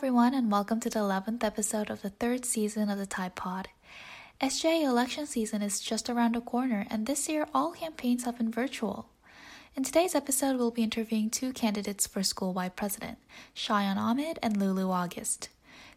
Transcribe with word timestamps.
everyone, 0.00 0.32
and 0.32 0.50
welcome 0.50 0.80
to 0.80 0.88
the 0.88 0.98
11th 0.98 1.44
episode 1.44 1.90
of 1.90 2.00
the 2.00 2.08
third 2.08 2.46
season 2.46 2.88
of 2.88 2.96
the 2.96 3.04
Tide 3.04 3.34
Pod. 3.34 3.68
SGA 4.40 4.82
election 4.82 5.26
season 5.26 5.60
is 5.60 5.78
just 5.78 6.08
around 6.08 6.34
the 6.34 6.40
corner, 6.40 6.86
and 6.88 7.04
this 7.04 7.28
year 7.28 7.46
all 7.52 7.72
campaigns 7.72 8.24
have 8.24 8.38
been 8.38 8.50
virtual. 8.50 9.10
In 9.76 9.84
today's 9.84 10.14
episode, 10.14 10.56
we'll 10.56 10.70
be 10.70 10.84
interviewing 10.84 11.28
two 11.28 11.52
candidates 11.52 12.06
for 12.06 12.22
school-wide 12.22 12.76
president, 12.76 13.18
Shayyan 13.54 13.98
Ahmed 13.98 14.38
and 14.42 14.56
Lulu 14.56 14.90
August. 14.90 15.50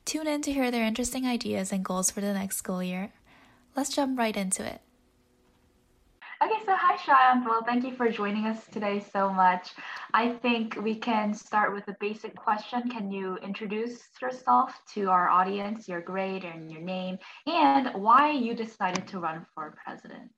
Tune 0.04 0.27
in 0.27 0.41
to 0.41 0.51
hear 0.51 0.70
their 0.70 0.83
interesting 0.83 1.25
ideas 1.25 1.71
and 1.71 1.85
goals 1.85 2.11
for 2.11 2.20
the 2.20 2.33
next 2.33 2.57
school 2.57 2.83
year. 2.83 3.14
Let's 3.73 3.95
jump 3.95 4.20
right 4.20 4.36
into 4.36 4.65
it. 4.65 4.81
Okay, 6.43 6.60
so 6.65 6.75
hi 6.75 6.97
Shayyan. 6.97 7.46
Well, 7.46 7.64
thank 7.64 7.86
you 7.86 7.96
for 7.96 8.10
joining 8.10 8.47
us 8.47 8.68
today 8.68 9.00
so 9.14 9.32
much. 9.32 9.70
I 10.14 10.34
think 10.34 10.75
we 10.84 10.93
can 10.93 11.34
start 11.34 11.74
with 11.74 11.88
a 11.88 11.96
basic 12.01 12.36
question. 12.36 12.89
Can 12.89 13.10
you 13.10 13.38
introduce 13.38 14.01
yourself 14.21 14.82
to 14.93 15.10
our 15.10 15.29
audience, 15.29 15.87
your 15.87 16.01
grade 16.01 16.43
and 16.43 16.70
your 16.70 16.82
name, 16.82 17.18
and 17.48 17.93
why 17.93 18.32
you 18.32 18.56
decided 18.56 19.07
to 19.07 19.20
run 19.20 19.46
for 19.56 19.74
president? 19.86 20.32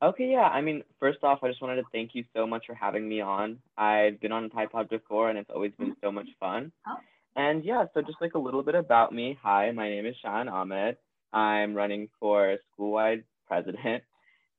Okay, 0.00 0.30
yeah. 0.30 0.46
I 0.46 0.60
mean, 0.60 0.84
first 1.00 1.24
off, 1.24 1.40
I 1.42 1.48
just 1.48 1.60
wanted 1.60 1.76
to 1.76 1.84
thank 1.90 2.14
you 2.14 2.22
so 2.32 2.46
much 2.46 2.66
for 2.66 2.74
having 2.74 3.08
me 3.08 3.20
on. 3.20 3.58
I've 3.76 4.20
been 4.20 4.30
on 4.30 4.48
Tide 4.48 4.70
Pod 4.70 4.88
before, 4.90 5.28
and 5.28 5.36
it's 5.36 5.50
always 5.50 5.72
been 5.76 5.96
so 6.04 6.12
much 6.12 6.28
fun. 6.38 6.70
Oh. 6.86 6.98
And 7.34 7.64
yeah, 7.64 7.86
so 7.94 8.00
just 8.00 8.20
like 8.20 8.34
a 8.34 8.38
little 8.38 8.62
bit 8.62 8.76
about 8.76 9.12
me. 9.12 9.36
Hi, 9.42 9.72
my 9.72 9.88
name 9.88 10.06
is 10.06 10.14
Shayyan 10.24 10.48
Ahmed. 10.48 10.98
I'm 11.32 11.74
running 11.74 12.10
for 12.20 12.58
school-wide 12.74 13.24
president. 13.48 14.04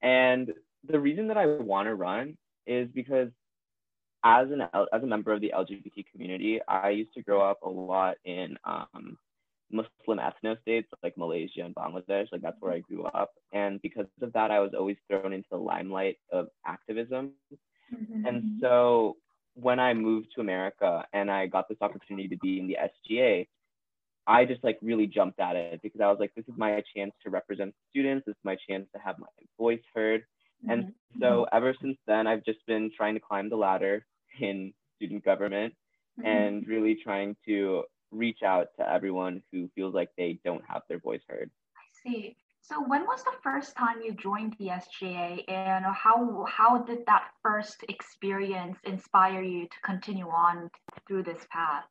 And 0.02 0.52
the 0.88 1.00
reason 1.00 1.28
that 1.28 1.38
I 1.38 1.46
want 1.46 1.88
to 1.88 1.96
run 1.96 2.38
is 2.68 2.90
because 2.94 3.30
as 4.24 4.48
an 4.52 4.62
as 4.62 5.04
a 5.04 5.08
member 5.08 5.32
of 5.32 5.42
the 5.42 5.54
LGBT 5.56 6.06
community, 6.12 6.60
I 6.68 6.90
used 6.90 7.14
to 7.14 7.22
grow 7.22 7.42
up 7.42 7.62
a 7.62 7.70
lot 7.70 8.16
in 8.26 8.58
um, 8.66 9.18
Muslim 9.72 10.20
ethno 10.20 10.60
states 10.62 10.88
like 11.04 11.18
Malaysia 11.18 11.62
and 11.62 11.76
Bangladesh. 11.76 12.28
Like 12.32 12.42
that's 12.42 12.58
where 12.60 12.74
I 12.74 12.80
grew 12.80 13.06
up, 13.06 13.32
and 13.54 13.82
because 13.82 14.08
of 14.22 14.34
that, 14.34 14.52
I 14.52 14.60
was 14.60 14.72
always 14.78 14.98
thrown 15.08 15.34
into 15.34 15.48
the 15.52 15.58
limelight 15.58 16.18
of 16.32 16.48
activism. 16.66 17.32
Mm-hmm. 17.94 18.26
And 18.26 18.60
so 18.62 19.18
when 19.54 19.80
I 19.80 19.94
moved 19.94 20.28
to 20.36 20.42
America 20.42 21.06
and 21.14 21.32
I 21.32 21.48
got 21.48 21.70
this 21.70 21.78
opportunity 21.82 22.28
to 22.28 22.38
be 22.38 22.60
in 22.60 22.68
the 22.68 22.78
SGA, 22.82 23.48
I 24.28 24.46
just 24.46 24.64
like 24.64 24.78
really 24.82 25.08
jumped 25.08 25.40
at 25.40 25.56
it 25.56 25.82
because 25.84 26.02
I 26.02 26.08
was 26.08 26.18
like, 26.20 26.34
this 26.36 26.46
is 26.48 26.56
my 26.58 26.82
chance 26.96 27.14
to 27.24 27.30
represent 27.30 27.74
students. 27.90 28.26
This 28.26 28.34
is 28.34 28.44
my 28.44 28.58
chance 28.68 28.88
to 28.96 29.02
have 29.02 29.20
my 29.20 29.28
voice 29.58 29.82
heard. 29.94 30.22
Mm-hmm. 30.22 30.72
And 30.72 30.94
so 31.20 31.46
ever 31.52 31.76
since 31.82 31.98
then, 32.08 32.28
I've 32.28 32.44
just 32.44 32.66
been 32.66 32.92
trying 32.96 33.14
to 33.14 33.20
climb 33.20 33.50
the 33.50 33.56
ladder 33.56 34.06
in 34.40 34.74
student 34.96 35.24
government 35.24 35.74
mm-hmm. 36.20 36.28
and 36.28 36.68
really 36.68 36.96
trying 36.96 37.36
to 37.46 37.84
reach 38.12 38.40
out 38.44 38.68
to 38.80 38.90
everyone 38.90 39.44
who 39.52 39.70
feels 39.76 39.94
like 39.94 40.10
they 40.18 40.40
don't 40.44 40.64
have 40.68 40.82
their 40.90 41.00
voice 41.00 41.22
heard. 41.28 41.52
I 41.78 42.10
see. 42.10 42.36
So 42.62 42.84
when 42.88 43.04
was 43.04 43.24
the 43.24 43.34
first 43.44 43.76
time 43.76 44.02
you 44.04 44.14
joined 44.14 44.56
the 44.58 44.70
SGA 44.70 45.44
and 45.48 45.86
how 45.86 46.46
how 46.50 46.80
did 46.80 47.06
that 47.06 47.28
first 47.44 47.86
experience 47.90 48.80
inspire 48.86 49.44
you 49.44 49.66
to 49.66 49.80
continue 49.84 50.28
on 50.28 50.72
through 51.08 51.24
this 51.24 51.46
path? 51.52 51.84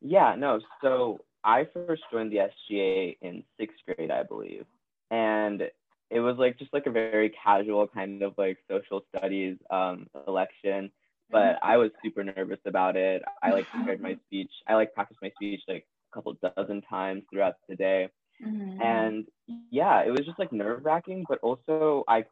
Yeah, 0.00 0.34
no. 0.36 0.60
So 0.82 1.20
I 1.44 1.66
first 1.72 2.02
joined 2.10 2.32
the 2.32 2.48
SGA 2.72 3.16
in 3.22 3.44
sixth 3.58 3.78
grade, 3.86 4.10
I 4.10 4.22
believe. 4.22 4.66
And 5.10 5.62
it 6.10 6.20
was 6.20 6.36
like 6.38 6.58
just 6.58 6.72
like 6.72 6.86
a 6.86 6.90
very 6.90 7.32
casual 7.42 7.86
kind 7.88 8.22
of 8.22 8.34
like 8.36 8.58
social 8.70 9.04
studies 9.14 9.56
um, 9.70 10.06
election. 10.26 10.90
But 11.30 11.56
mm-hmm. 11.56 11.68
I 11.68 11.76
was 11.76 11.90
super 12.04 12.22
nervous 12.22 12.60
about 12.66 12.96
it. 12.96 13.22
I 13.42 13.50
like 13.50 13.66
prepared 13.68 14.00
my 14.00 14.16
speech. 14.26 14.50
I 14.68 14.74
like 14.74 14.94
practiced 14.94 15.20
my 15.22 15.30
speech 15.30 15.60
like 15.68 15.86
a 16.12 16.14
couple 16.14 16.36
dozen 16.56 16.82
times 16.82 17.22
throughout 17.30 17.54
the 17.68 17.76
day. 17.76 18.08
Mm-hmm. 18.44 18.80
And 18.82 19.26
yeah, 19.70 20.02
it 20.02 20.10
was 20.10 20.26
just 20.26 20.38
like 20.38 20.52
nerve 20.52 20.84
wracking, 20.84 21.24
but 21.28 21.38
also 21.42 22.04
I 22.06 22.24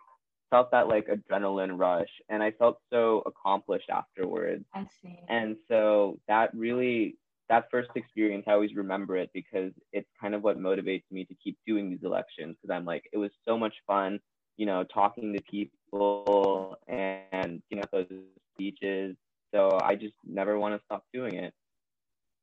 felt 0.51 0.71
that 0.71 0.89
like 0.89 1.09
adrenaline 1.09 1.79
rush 1.79 2.11
and 2.29 2.43
I 2.43 2.53
felt 2.53 2.79
so 2.93 3.23
accomplished 3.27 3.91
afterwards. 3.91 4.65
I 4.75 4.87
see. 5.03 5.19
And 5.29 5.57
so 5.69 6.19
that 6.29 6.55
really 6.55 7.17
that 7.49 7.67
first 7.71 7.91
experience, 7.95 8.45
I 8.47 8.53
always 8.53 8.75
remember 8.75 9.17
it 9.17 9.31
because 9.35 9.73
it's 9.93 10.09
kind 10.21 10.35
of 10.35 10.43
what 10.43 10.59
motivates 10.59 11.05
me 11.11 11.25
to 11.25 11.35
keep 11.35 11.59
doing 11.67 11.91
these 11.91 12.03
elections 12.03 12.57
because 12.61 12.75
I'm 12.75 12.85
like, 12.85 13.05
it 13.13 13.19
was 13.19 13.31
so 13.47 13.59
much 13.59 13.75
fun, 13.87 14.19
you 14.57 14.67
know, 14.67 14.85
talking 14.85 15.33
to 15.35 15.43
people 15.43 16.79
and, 16.89 17.63
you 17.71 17.77
know, 17.77 17.83
those 17.93 18.07
speeches. 18.55 19.17
So 19.55 19.79
I 19.83 19.95
just 19.95 20.15
never 20.25 20.59
want 20.59 20.79
to 20.79 20.85
stop 20.85 21.05
doing 21.13 21.35
it. 21.35 21.53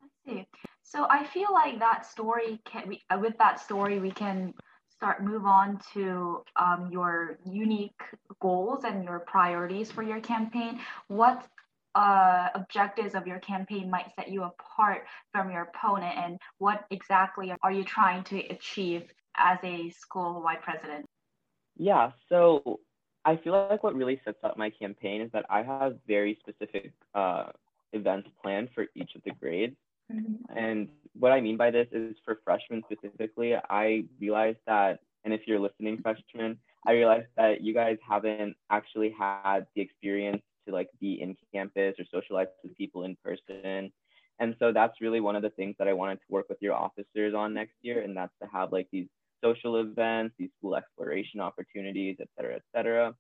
I 0.03 0.07
see. 0.29 0.47
So 0.83 1.07
I 1.09 1.25
feel 1.25 1.51
like 1.51 1.79
that 1.79 2.05
story 2.05 2.59
can, 2.65 2.87
we, 2.87 3.01
uh, 3.09 3.17
with 3.19 3.37
that 3.37 3.59
story, 3.59 3.99
we 3.99 4.11
can 4.11 4.53
start 4.89 5.23
move 5.23 5.45
on 5.45 5.79
to 5.93 6.43
um, 6.57 6.89
your 6.91 7.39
unique 7.43 8.01
goals 8.39 8.83
and 8.83 9.03
your 9.03 9.19
priorities 9.19 9.91
for 9.91 10.03
your 10.03 10.19
campaign. 10.19 10.79
What 11.07 11.47
uh, 11.95 12.49
objectives 12.55 13.15
of 13.15 13.27
your 13.27 13.39
campaign 13.39 13.89
might 13.89 14.11
set 14.15 14.29
you 14.29 14.43
apart 14.43 15.05
from 15.31 15.51
your 15.51 15.63
opponent 15.63 16.17
and 16.17 16.37
what 16.57 16.85
exactly 16.89 17.53
are 17.61 17.71
you 17.71 17.83
trying 17.83 18.23
to 18.23 18.39
achieve 18.47 19.11
as 19.37 19.57
a 19.63 19.89
school-wide 19.89 20.61
president? 20.61 21.05
Yeah, 21.77 22.11
so 22.29 22.79
I 23.25 23.37
feel 23.37 23.53
like 23.53 23.83
what 23.83 23.95
really 23.95 24.19
sets 24.23 24.39
up 24.43 24.57
my 24.57 24.69
campaign 24.69 25.21
is 25.21 25.31
that 25.33 25.45
I 25.49 25.63
have 25.63 25.97
very 26.07 26.37
specific 26.39 26.93
uh, 27.13 27.45
events 27.93 28.29
planned 28.41 28.69
for 28.73 28.85
each 28.95 29.15
of 29.15 29.21
the 29.23 29.31
grades. 29.31 29.75
Mm-hmm. 30.11 30.57
And 30.57 30.89
what 31.13 31.31
I 31.31 31.41
mean 31.41 31.57
by 31.57 31.71
this 31.71 31.87
is 31.91 32.15
for 32.25 32.39
freshmen 32.43 32.83
specifically, 32.91 33.53
I 33.69 34.05
realized 34.19 34.59
that, 34.65 34.99
and 35.23 35.33
if 35.33 35.41
you're 35.45 35.59
listening, 35.59 36.01
freshmen, 36.01 36.57
I 36.85 36.93
realized 36.93 37.27
that 37.37 37.61
you 37.61 37.73
guys 37.73 37.97
haven't 38.07 38.55
actually 38.69 39.13
had 39.17 39.67
the 39.75 39.81
experience 39.81 40.41
to 40.67 40.73
like 40.73 40.89
be 40.99 41.21
in 41.21 41.35
campus 41.53 41.95
or 41.99 42.05
socialize 42.11 42.47
with 42.63 42.77
people 42.77 43.03
in 43.03 43.17
person. 43.23 43.91
And 44.39 44.55
so 44.59 44.71
that's 44.71 45.01
really 45.01 45.19
one 45.19 45.35
of 45.35 45.43
the 45.43 45.51
things 45.51 45.75
that 45.77 45.87
I 45.87 45.93
wanted 45.93 46.15
to 46.15 46.25
work 46.29 46.47
with 46.49 46.57
your 46.61 46.73
officers 46.73 47.33
on 47.35 47.53
next 47.53 47.75
year. 47.81 48.01
And 48.01 48.17
that's 48.17 48.33
to 48.41 48.47
have 48.51 48.71
like 48.71 48.87
these 48.91 49.07
social 49.43 49.77
events, 49.77 50.35
these 50.37 50.49
school 50.57 50.75
exploration 50.75 51.39
opportunities, 51.39 52.17
et 52.19 52.27
cetera, 52.35 52.55
et 52.55 52.63
cetera. 52.75 53.13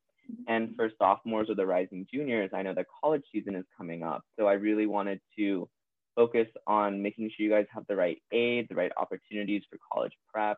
And 0.47 0.75
for 0.75 0.89
sophomores 0.97 1.49
or 1.49 1.55
the 1.55 1.65
rising 1.65 2.07
juniors, 2.11 2.51
I 2.53 2.61
know 2.61 2.73
that 2.73 2.85
college 3.03 3.23
season 3.31 3.55
is 3.55 3.65
coming 3.77 4.03
up. 4.03 4.23
So 4.39 4.47
I 4.47 4.53
really 4.53 4.85
wanted 4.85 5.19
to 5.37 5.67
focus 6.15 6.47
on 6.67 7.01
making 7.01 7.29
sure 7.29 7.43
you 7.45 7.49
guys 7.49 7.65
have 7.73 7.85
the 7.87 7.95
right 7.95 8.21
aid, 8.31 8.67
the 8.69 8.75
right 8.75 8.91
opportunities 8.97 9.63
for 9.69 9.77
college 9.91 10.13
prep. 10.31 10.57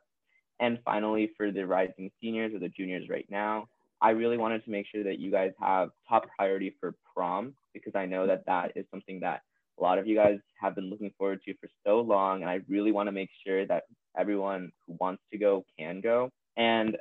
And 0.60 0.80
finally, 0.86 1.32
for 1.36 1.52
the 1.52 1.66
rising 1.66 2.12
seniors 2.22 2.54
or 2.54 2.60
the 2.60 2.70
juniors 2.70 3.10
right 3.10 3.26
now, 3.30 3.68
I 4.04 4.10
really 4.10 4.38
wanted 4.38 4.66
to 4.66 4.70
make 4.70 4.86
sure 4.94 5.02
that 5.06 5.18
you 5.18 5.32
guys 5.32 5.54
have 5.62 5.90
top 6.10 6.28
priority 6.38 6.76
for 6.82 6.94
prom 7.16 7.54
because 7.74 7.94
I 7.96 8.06
know 8.06 8.28
that 8.28 8.46
that 8.48 8.74
is 8.76 8.86
something 8.92 9.22
that 9.22 9.44
a 9.80 9.82
lot 9.82 9.98
of 9.98 10.06
you 10.06 10.16
guys 10.16 10.40
have 10.60 10.76
been 10.76 10.90
looking 10.90 11.12
forward 11.18 11.40
to 11.46 11.54
for 11.54 11.70
so 11.86 12.02
long. 12.02 12.42
And 12.42 12.50
I 12.50 12.60
really 12.68 12.92
want 12.92 13.08
to 13.08 13.14
make 13.14 13.30
sure 13.48 13.66
that 13.66 13.84
everyone 14.18 14.74
who 14.86 14.98
wants 15.00 15.24
to 15.32 15.38
go 15.38 15.64
can 15.80 16.02
go. 16.02 16.30
And 16.58 16.98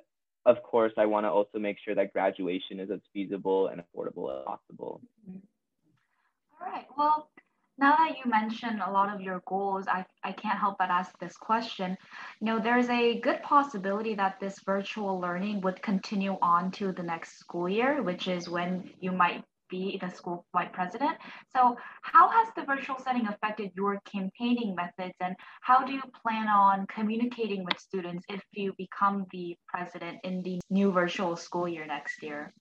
of 0.46 0.62
course, 0.62 0.92
I 0.96 1.06
want 1.06 1.26
to 1.26 1.30
also 1.30 1.58
make 1.58 1.76
sure 1.84 1.96
that 1.96 2.12
graduation 2.12 2.78
is 2.78 2.88
as 2.88 3.00
feasible 3.12 3.66
and 3.66 3.82
affordable 3.82 4.38
as 4.38 4.44
possible. 4.46 5.00
All 6.60 6.72
right. 6.72 6.86
Well, 6.96 7.28
now 7.78 7.96
that 7.96 8.16
you 8.18 8.30
mentioned 8.30 8.80
a 8.80 8.90
lot 8.90 9.14
of 9.14 9.20
your 9.20 9.42
goals, 9.46 9.86
I, 9.88 10.04
I 10.22 10.32
can't 10.32 10.58
help 10.58 10.76
but 10.78 10.90
ask 10.90 11.18
this 11.18 11.36
question. 11.36 11.96
You 12.40 12.46
know, 12.46 12.58
there's 12.60 12.88
a 12.88 13.19
good 13.20 13.42
possibility 13.42 14.14
that 14.14 14.38
this 14.40 14.60
virtual 14.64 15.20
learning 15.20 15.62
would 15.62 15.82
continue 15.82 16.36
on 16.42 16.70
to 16.72 16.92
the 16.92 17.02
next 17.02 17.38
school 17.38 17.69
year, 17.69 18.02
which 18.02 18.28
is 18.28 18.48
when 18.48 18.90
you 19.00 19.12
might 19.12 19.42
be 19.72 19.98
the 20.02 20.10
school-wide 20.10 20.72
president. 20.72 21.16
So 21.50 21.76
how 22.02 22.28
has 22.28 22.48
the 22.54 22.62
virtual 22.62 22.98
setting 22.98 23.26
affected 23.26 23.70
your 23.75 23.98
campaigning 24.04 24.75
methods 24.75 25.14
and 25.20 25.34
how 25.62 25.82
do 25.82 25.92
you 25.92 26.02
plan 26.22 26.46
on 26.46 26.86
communicating 26.86 27.64
with 27.64 27.80
students 27.80 28.25
if 28.28 28.42
you 28.52 28.75
become 28.76 29.26
the 29.32 29.56
president 29.66 30.18
in 30.25 30.42
the 30.42 30.60
new 30.68 30.92
virtual 30.92 31.36
school 31.36 31.66
year 31.66 31.86
next 31.86 32.22
year? 32.22 32.52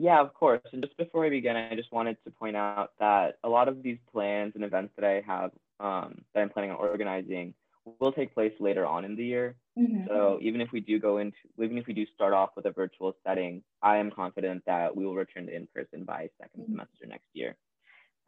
Yeah, 0.00 0.20
of 0.20 0.32
course. 0.32 0.62
And 0.72 0.80
just 0.80 0.96
before 0.96 1.22
we 1.22 1.30
begin, 1.30 1.56
I 1.56 1.74
just 1.74 1.92
wanted 1.92 2.16
to 2.24 2.30
point 2.30 2.56
out 2.56 2.92
that 3.00 3.38
a 3.42 3.48
lot 3.48 3.66
of 3.66 3.82
these 3.82 3.98
plans 4.12 4.52
and 4.54 4.64
events 4.64 4.92
that 4.96 5.04
I 5.04 5.22
have 5.26 5.50
um, 5.80 6.22
that 6.32 6.40
I'm 6.40 6.50
planning 6.50 6.70
on 6.70 6.76
organizing 6.76 7.52
will 7.98 8.12
take 8.12 8.32
place 8.32 8.52
later 8.60 8.86
on 8.86 9.04
in 9.04 9.16
the 9.16 9.24
year. 9.24 9.56
Mm-hmm. 9.76 10.06
So 10.06 10.38
even 10.40 10.60
if 10.60 10.70
we 10.72 10.80
do 10.80 11.00
go 11.00 11.18
into, 11.18 11.36
even 11.60 11.78
if 11.78 11.86
we 11.88 11.94
do 11.94 12.06
start 12.14 12.32
off 12.32 12.50
with 12.54 12.66
a 12.66 12.70
virtual 12.70 13.16
setting, 13.26 13.62
I 13.82 13.96
am 13.96 14.12
confident 14.12 14.62
that 14.66 14.94
we 14.94 15.04
will 15.04 15.16
return 15.16 15.46
to 15.46 15.54
in 15.54 15.66
person 15.74 16.04
by 16.04 16.28
2nd 16.40 16.60
mm-hmm. 16.60 16.72
semester 16.72 17.06
next 17.06 17.28
year. 17.32 17.56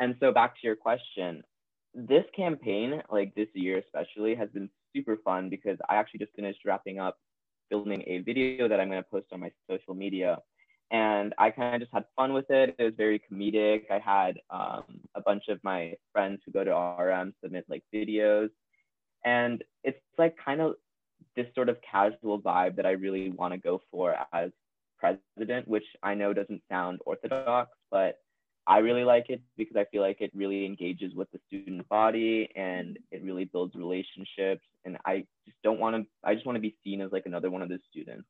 And 0.00 0.16
so 0.18 0.32
back 0.32 0.54
to 0.54 0.60
your 0.66 0.76
question, 0.76 1.44
this 1.94 2.24
campaign, 2.34 3.00
like 3.12 3.32
this 3.36 3.48
year 3.54 3.78
especially, 3.78 4.34
has 4.34 4.48
been 4.50 4.70
super 4.94 5.18
fun 5.24 5.50
because 5.50 5.78
I 5.88 5.96
actually 5.96 6.20
just 6.20 6.34
finished 6.34 6.60
wrapping 6.64 6.98
up 6.98 7.18
filming 7.68 8.02
a 8.08 8.18
video 8.18 8.66
that 8.66 8.80
I'm 8.80 8.88
going 8.88 9.02
to 9.02 9.08
post 9.08 9.26
on 9.32 9.38
my 9.38 9.52
social 9.68 9.94
media 9.94 10.38
and 10.90 11.34
I 11.38 11.50
kind 11.50 11.74
of 11.74 11.80
just 11.80 11.92
had 11.92 12.04
fun 12.16 12.32
with 12.32 12.50
it. 12.50 12.74
It 12.78 12.82
was 12.82 12.94
very 12.96 13.20
comedic. 13.20 13.90
I 13.90 13.98
had 13.98 14.40
um, 14.50 15.00
a 15.14 15.20
bunch 15.20 15.44
of 15.48 15.62
my 15.62 15.94
friends 16.12 16.40
who 16.44 16.52
go 16.52 16.64
to 16.64 16.70
RM 16.70 17.34
submit 17.42 17.64
like 17.68 17.84
videos, 17.94 18.50
and 19.24 19.62
it's 19.84 20.00
like 20.18 20.36
kind 20.44 20.60
of 20.60 20.74
this 21.36 21.46
sort 21.54 21.68
of 21.68 21.76
casual 21.88 22.40
vibe 22.40 22.76
that 22.76 22.86
I 22.86 22.92
really 22.92 23.30
want 23.30 23.52
to 23.54 23.58
go 23.58 23.80
for 23.90 24.16
as 24.32 24.50
president, 24.98 25.68
which 25.68 25.84
I 26.02 26.14
know 26.14 26.32
doesn't 26.32 26.62
sound 26.70 27.00
orthodox, 27.06 27.70
but 27.90 28.18
I 28.66 28.78
really 28.78 29.04
like 29.04 29.30
it 29.30 29.40
because 29.56 29.76
I 29.76 29.84
feel 29.90 30.02
like 30.02 30.20
it 30.20 30.30
really 30.34 30.66
engages 30.66 31.14
with 31.14 31.30
the 31.32 31.40
student 31.46 31.88
body 31.88 32.48
and 32.54 32.98
it 33.10 33.22
really 33.24 33.44
builds 33.44 33.74
relationships. 33.74 34.62
And 34.84 34.98
I 35.06 35.24
just 35.46 35.56
don't 35.64 35.80
want 35.80 35.96
to, 35.96 36.06
I 36.22 36.34
just 36.34 36.46
want 36.46 36.56
to 36.56 36.60
be 36.60 36.76
seen 36.84 37.00
as 37.00 37.10
like 37.10 37.26
another 37.26 37.50
one 37.50 37.62
of 37.62 37.68
the 37.68 37.78
students. 37.90 38.28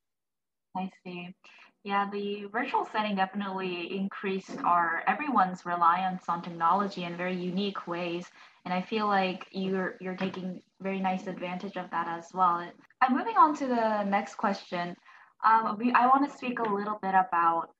I 0.76 0.90
see. 1.04 1.34
Yeah, 1.82 2.10
the 2.10 2.44
virtual 2.52 2.86
setting 2.92 3.16
definitely 3.16 3.96
increased 3.96 4.58
our 4.64 5.02
everyone's 5.06 5.64
reliance 5.64 6.24
on 6.28 6.42
technology 6.42 7.04
in 7.04 7.16
very 7.16 7.34
unique 7.34 7.86
ways, 7.86 8.26
and 8.64 8.74
I 8.74 8.82
feel 8.82 9.06
like 9.06 9.46
you're 9.50 9.96
you're 10.00 10.16
taking 10.16 10.60
very 10.80 11.00
nice 11.00 11.26
advantage 11.26 11.76
of 11.76 11.90
that 11.90 12.06
as 12.06 12.28
well. 12.34 12.70
I'm 13.00 13.16
moving 13.16 13.36
on 13.38 13.56
to 13.56 13.66
the 13.66 14.04
next 14.04 14.34
question. 14.34 14.94
Um, 15.42 15.76
we, 15.78 15.90
I 15.92 16.06
want 16.06 16.30
to 16.30 16.36
speak 16.36 16.58
a 16.58 16.62
little 16.62 16.98
bit 17.00 17.14
about 17.14 17.70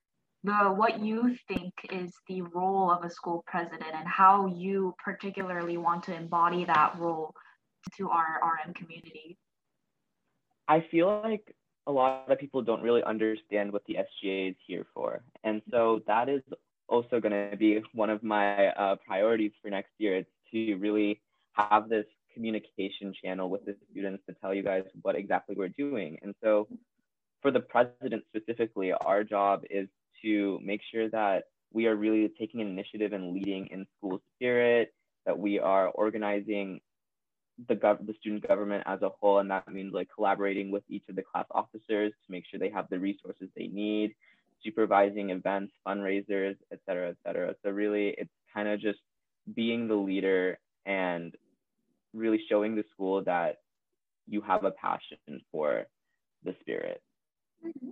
the 0.44 0.54
what 0.74 1.00
you 1.00 1.36
think 1.46 1.74
is 1.92 2.14
the 2.26 2.40
role 2.40 2.90
of 2.90 3.04
a 3.04 3.10
school 3.10 3.44
president 3.46 3.92
and 3.94 4.08
how 4.08 4.46
you 4.46 4.94
particularly 5.04 5.76
want 5.76 6.04
to 6.04 6.16
embody 6.16 6.64
that 6.64 6.98
role 6.98 7.34
to 7.98 8.08
our 8.08 8.40
RM 8.42 8.72
community. 8.72 9.36
I 10.66 10.80
feel 10.80 11.20
like 11.22 11.54
a 11.86 11.92
lot 11.92 12.30
of 12.30 12.38
people 12.38 12.62
don't 12.62 12.82
really 12.82 13.02
understand 13.02 13.72
what 13.72 13.82
the 13.86 13.96
SGA 13.96 14.50
is 14.50 14.56
here 14.66 14.86
for. 14.94 15.22
And 15.44 15.62
so 15.70 16.02
that 16.06 16.28
is 16.28 16.42
also 16.88 17.20
going 17.20 17.50
to 17.50 17.56
be 17.56 17.82
one 17.94 18.10
of 18.10 18.22
my 18.22 18.68
uh, 18.68 18.96
priorities 19.06 19.52
for 19.62 19.70
next 19.70 19.90
year. 19.98 20.16
It's 20.16 20.30
to 20.52 20.74
really 20.76 21.20
have 21.52 21.88
this 21.88 22.06
communication 22.34 23.12
channel 23.22 23.48
with 23.50 23.64
the 23.64 23.76
students 23.90 24.22
to 24.28 24.34
tell 24.40 24.54
you 24.54 24.62
guys 24.62 24.84
what 25.02 25.16
exactly 25.16 25.54
we're 25.56 25.68
doing. 25.68 26.18
And 26.22 26.34
so 26.42 26.68
for 27.42 27.50
the 27.50 27.60
president 27.60 28.24
specifically, 28.34 28.92
our 28.92 29.24
job 29.24 29.62
is 29.70 29.88
to 30.22 30.60
make 30.62 30.80
sure 30.92 31.08
that 31.10 31.44
we 31.72 31.86
are 31.86 31.96
really 31.96 32.30
taking 32.38 32.60
initiative 32.60 33.12
and 33.12 33.32
leading 33.32 33.66
in 33.68 33.86
school 33.96 34.20
spirit, 34.36 34.92
that 35.26 35.38
we 35.38 35.58
are 35.58 35.88
organizing 35.88 36.80
the, 37.68 37.74
gov- 37.76 38.06
the 38.06 38.14
student 38.20 38.46
government 38.46 38.84
as 38.86 39.02
a 39.02 39.08
whole, 39.08 39.38
and 39.38 39.50
that 39.50 39.68
means 39.68 39.92
like 39.92 40.08
collaborating 40.14 40.70
with 40.70 40.82
each 40.88 41.04
of 41.08 41.16
the 41.16 41.22
class 41.22 41.46
officers 41.50 42.12
to 42.24 42.32
make 42.32 42.44
sure 42.46 42.58
they 42.58 42.70
have 42.70 42.88
the 42.90 42.98
resources 42.98 43.48
they 43.56 43.66
need, 43.66 44.14
supervising 44.62 45.30
events, 45.30 45.72
fundraisers, 45.86 46.56
et 46.72 46.80
cetera, 46.86 47.10
et 47.10 47.16
cetera. 47.24 47.54
So 47.62 47.70
really, 47.70 48.14
it's 48.18 48.30
kind 48.54 48.68
of 48.68 48.80
just 48.80 49.00
being 49.54 49.88
the 49.88 49.94
leader 49.94 50.58
and 50.86 51.34
really 52.14 52.40
showing 52.48 52.74
the 52.74 52.84
school 52.92 53.22
that 53.24 53.56
you 54.28 54.40
have 54.42 54.64
a 54.64 54.70
passion 54.70 55.18
for 55.50 55.86
the 56.44 56.54
spirit. 56.60 57.02
Mm-hmm. 57.66 57.90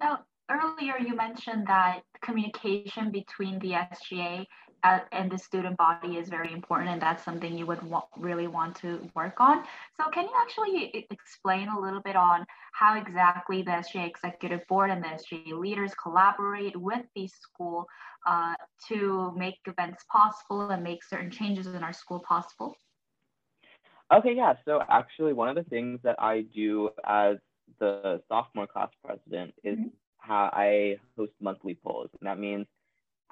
Now, 0.00 0.20
earlier 0.50 0.98
you 0.98 1.14
mentioned 1.14 1.66
that 1.66 2.00
communication 2.22 3.10
between 3.10 3.58
the 3.58 3.72
SGA 3.72 4.46
and 4.84 5.30
the 5.30 5.38
student 5.38 5.76
body 5.76 6.16
is 6.16 6.28
very 6.28 6.52
important 6.52 6.90
and 6.90 7.00
that's 7.00 7.24
something 7.24 7.56
you 7.56 7.66
would 7.66 7.82
wa- 7.82 8.06
really 8.16 8.46
want 8.46 8.76
to 8.76 9.08
work 9.14 9.40
on. 9.40 9.64
So 9.96 10.10
can 10.10 10.24
you 10.24 10.32
actually 10.40 11.06
explain 11.10 11.68
a 11.68 11.78
little 11.78 12.00
bit 12.00 12.16
on 12.16 12.46
how 12.72 12.98
exactly 12.98 13.62
the 13.62 13.72
sga 13.72 14.06
executive 14.06 14.66
board 14.68 14.90
and 14.90 15.02
the 15.02 15.08
sga 15.08 15.58
leaders 15.58 15.92
collaborate 15.94 16.76
with 16.76 17.04
the 17.14 17.28
school 17.28 17.86
uh, 18.26 18.54
to 18.88 19.32
make 19.36 19.58
events 19.66 20.04
possible 20.10 20.70
and 20.70 20.82
make 20.82 21.04
certain 21.04 21.30
changes 21.30 21.66
in 21.66 21.82
our 21.82 21.92
school 21.92 22.20
possible? 22.20 22.74
Okay 24.12 24.34
yeah. 24.34 24.54
So 24.64 24.82
actually 24.88 25.32
one 25.32 25.48
of 25.48 25.54
the 25.54 25.64
things 25.64 26.00
that 26.02 26.16
i 26.18 26.42
do 26.54 26.90
as 27.04 27.36
the 27.78 28.20
sophomore 28.28 28.66
class 28.66 28.90
president 29.04 29.54
is 29.62 29.78
mm-hmm. 29.78 29.88
how 30.18 30.50
i 30.52 30.96
host 31.16 31.32
monthly 31.40 31.74
polls. 31.74 32.10
And 32.20 32.28
that 32.28 32.38
means 32.38 32.66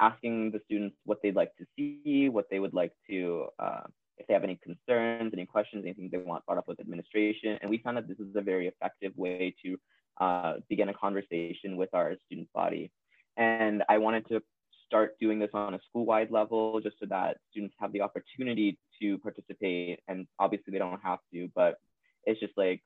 asking 0.01 0.53
the 0.53 0.61
students 0.67 0.97
what 1.05 1.19
they'd 1.23 1.37
like 1.37 1.55
to 1.57 1.65
see, 1.77 2.29
what 2.29 2.47
they 2.51 2.59
would 2.59 2.75
like 2.75 2.93
to, 3.09 3.47
uh, 3.59 3.83
if 4.17 4.27
they 4.27 4.35
have 4.35 4.45
any 4.45 4.59
concerns, 4.63 5.33
any 5.33 5.47
questions, 5.47 5.85
anything 5.85 6.09
they 6.11 6.19
want 6.19 6.45
brought 6.47 6.59
up 6.59 6.69
with 6.69 6.81
administration. 6.81 7.59
And 7.61 7.71
we 7.71 7.79
found 7.79 7.97
that 7.97 8.09
this 8.09 8.19
is 8.19 8.35
a 8.35 8.41
very 8.41 8.67
effective 8.69 9.13
way 9.17 9.55
to 9.65 9.79
uh, 10.21 10.55
begin 10.69 10.89
a 10.89 10.95
conversation 10.95 11.77
with 11.77 11.91
our 11.95 12.15
student 12.27 12.49
body. 12.53 12.91
And 13.37 13.85
I 13.89 13.99
wanted 13.99 14.27
to 14.29 14.43
start 14.87 15.17
doing 15.21 15.39
this 15.39 15.51
on 15.55 15.75
a 15.75 15.81
school-wide 15.89 16.31
level 16.31 16.81
just 16.81 16.97
so 16.99 17.07
that 17.07 17.37
students 17.51 17.75
have 17.79 17.93
the 17.93 18.01
opportunity 18.01 18.79
to 19.01 19.19
participate. 19.19 20.01
And 20.09 20.27
obviously 20.39 20.73
they 20.73 20.79
don't 20.79 21.01
have 21.03 21.21
to, 21.33 21.49
but 21.55 21.79
it's 22.25 22.41
just 22.41 22.55
like 22.57 22.83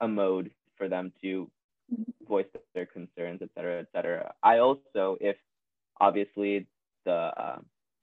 a 0.00 0.08
mode 0.08 0.50
for 0.76 0.88
them 0.88 1.12
to 1.22 1.50
voice 2.28 2.46
their 2.74 2.84
concerns, 2.84 3.40
et 3.42 3.48
cetera, 3.54 3.80
et 3.80 3.86
cetera. 3.94 4.34
I 4.42 4.58
also, 4.58 5.16
if 5.20 5.36
obviously 6.00 6.66
the 7.04 7.12
uh, 7.12 7.58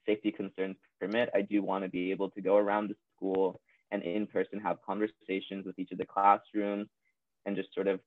safety 0.05 0.31
concerns 0.31 0.77
permit, 0.99 1.29
I 1.33 1.41
do 1.41 1.61
want 1.61 1.83
to 1.83 1.89
be 1.89 2.11
able 2.11 2.29
to 2.31 2.41
go 2.41 2.57
around 2.57 2.89
the 2.89 2.95
school 3.15 3.61
and 3.91 4.01
in 4.03 4.25
person 4.27 4.59
have 4.59 4.77
conversations 4.85 5.65
with 5.65 5.77
each 5.77 5.91
of 5.91 5.97
the 5.97 6.05
classrooms 6.05 6.87
and 7.45 7.55
just 7.55 7.73
sort 7.73 7.87
of, 7.87 7.99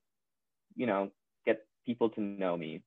you 0.75 0.85
know, 0.85 1.11
get 1.45 1.65
people 1.85 2.09
to 2.11 2.21
know 2.21 2.57
me. 2.57 2.81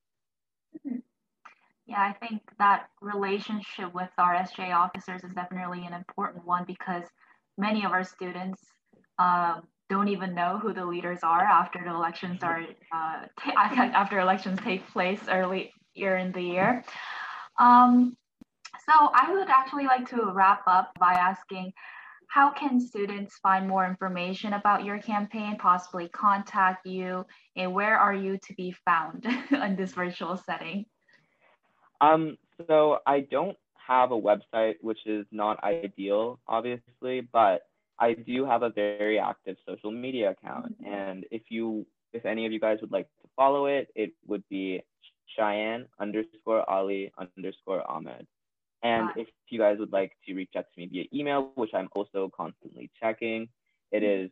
Yeah, 1.87 1.99
I 1.99 2.13
think 2.25 2.41
that 2.59 2.87
relationship 3.01 3.93
with 3.93 4.09
our 4.17 4.35
SGA 4.35 4.73
officers 4.73 5.23
is 5.23 5.33
definitely 5.33 5.85
an 5.85 5.93
important 5.93 6.45
one 6.45 6.63
because 6.65 7.03
many 7.57 7.83
of 7.83 7.91
our 7.91 8.03
students 8.03 8.61
um, 9.19 9.63
don't 9.89 10.07
even 10.07 10.33
know 10.33 10.57
who 10.61 10.73
the 10.73 10.85
leaders 10.85 11.19
are 11.21 11.41
after 11.41 11.81
the 11.83 11.89
elections 11.93 12.41
are 12.43 12.63
uh, 12.93 13.25
after 13.57 14.19
elections 14.19 14.57
take 14.63 14.87
place 14.91 15.19
early 15.27 15.73
year 15.93 16.17
in 16.17 16.31
the 16.31 16.41
year. 16.41 16.83
Um, 17.59 18.17
so 18.85 19.09
I 19.13 19.33
would 19.33 19.49
actually 19.49 19.85
like 19.85 20.09
to 20.09 20.31
wrap 20.33 20.63
up 20.67 20.91
by 20.99 21.13
asking, 21.13 21.73
how 22.27 22.49
can 22.49 22.79
students 22.79 23.37
find 23.39 23.67
more 23.67 23.85
information 23.85 24.53
about 24.53 24.85
your 24.85 24.99
campaign, 24.99 25.57
possibly 25.57 26.07
contact 26.09 26.85
you, 26.85 27.25
and 27.57 27.73
where 27.73 27.97
are 27.97 28.13
you 28.13 28.37
to 28.37 28.53
be 28.55 28.73
found 28.85 29.25
in 29.51 29.75
this 29.75 29.91
virtual 29.91 30.37
setting? 30.37 30.85
Um, 31.99 32.37
so 32.67 32.99
I 33.05 33.19
don't 33.19 33.57
have 33.87 34.11
a 34.11 34.19
website, 34.19 34.75
which 34.81 35.05
is 35.05 35.25
not 35.31 35.61
ideal, 35.63 36.39
obviously, 36.47 37.21
but 37.33 37.63
I 37.99 38.13
do 38.13 38.45
have 38.45 38.63
a 38.63 38.69
very 38.69 39.19
active 39.19 39.57
social 39.67 39.91
media 39.91 40.31
account. 40.31 40.81
Mm-hmm. 40.81 40.93
And 40.93 41.25
if 41.31 41.43
you, 41.49 41.85
if 42.13 42.25
any 42.25 42.45
of 42.45 42.51
you 42.51 42.59
guys 42.59 42.79
would 42.81 42.91
like 42.91 43.07
to 43.21 43.29
follow 43.35 43.65
it, 43.65 43.89
it 43.93 44.13
would 44.25 44.43
be 44.49 44.81
Shayyan 45.37 45.85
underscore 45.99 46.69
Ali 46.69 47.11
underscore 47.17 47.89
Ahmed. 47.89 48.27
And 48.83 49.09
if 49.15 49.27
you 49.49 49.59
guys 49.59 49.77
would 49.79 49.91
like 49.91 50.11
to 50.25 50.33
reach 50.33 50.51
out 50.57 50.65
to 50.73 50.79
me 50.79 50.87
via 50.87 51.05
email, 51.13 51.51
which 51.55 51.71
I'm 51.73 51.89
also 51.95 52.31
constantly 52.35 52.89
checking, 52.99 53.47
it 53.91 54.03
is 54.03 54.29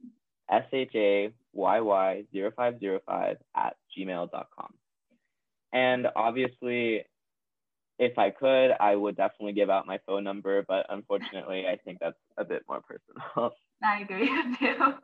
shayy0505 0.51 3.37
at 3.55 3.75
gmail.com. 3.95 4.73
And 5.71 6.07
obviously, 6.15 7.05
if 7.99 8.17
I 8.17 8.31
could, 8.31 8.71
I 8.79 8.95
would 8.95 9.17
definitely 9.17 9.53
give 9.53 9.69
out 9.69 9.85
my 9.85 9.99
phone 10.07 10.23
number, 10.23 10.65
but 10.67 10.87
unfortunately, 10.89 11.67
I 11.67 11.77
think 11.85 11.99
that's 11.99 12.17
a 12.37 12.45
bit 12.45 12.63
more 12.67 12.81
personal. 12.81 13.53
I 13.83 13.99
agree 13.99 14.31
with 14.31 14.59
you. 14.61 14.95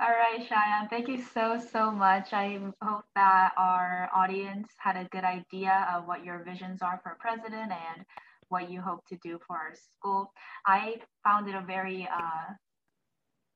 All 0.00 0.08
right, 0.08 0.40
Shayyan, 0.40 0.90
thank 0.90 1.06
you 1.06 1.22
so, 1.32 1.60
so 1.72 1.90
much. 1.92 2.32
I 2.32 2.58
hope 2.82 3.04
that 3.14 3.52
our 3.56 4.10
audience 4.12 4.68
had 4.78 4.96
a 4.96 5.04
good 5.04 5.22
idea 5.22 5.86
of 5.94 6.08
what 6.08 6.24
your 6.24 6.42
visions 6.42 6.82
are 6.82 7.00
for 7.04 7.16
president 7.20 7.70
and 7.70 8.04
what 8.48 8.68
you 8.68 8.80
hope 8.80 9.06
to 9.06 9.16
do 9.22 9.38
for 9.46 9.56
our 9.56 9.74
school. 9.74 10.32
I 10.66 10.96
found 11.22 11.48
it 11.48 11.54
a 11.54 11.60
very 11.60 12.08
uh, 12.12 12.54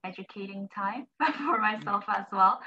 educating 0.05 0.69
time 0.73 1.09
for 1.47 1.59
myself 1.59 2.05
as 2.07 2.27
well. 2.31 2.61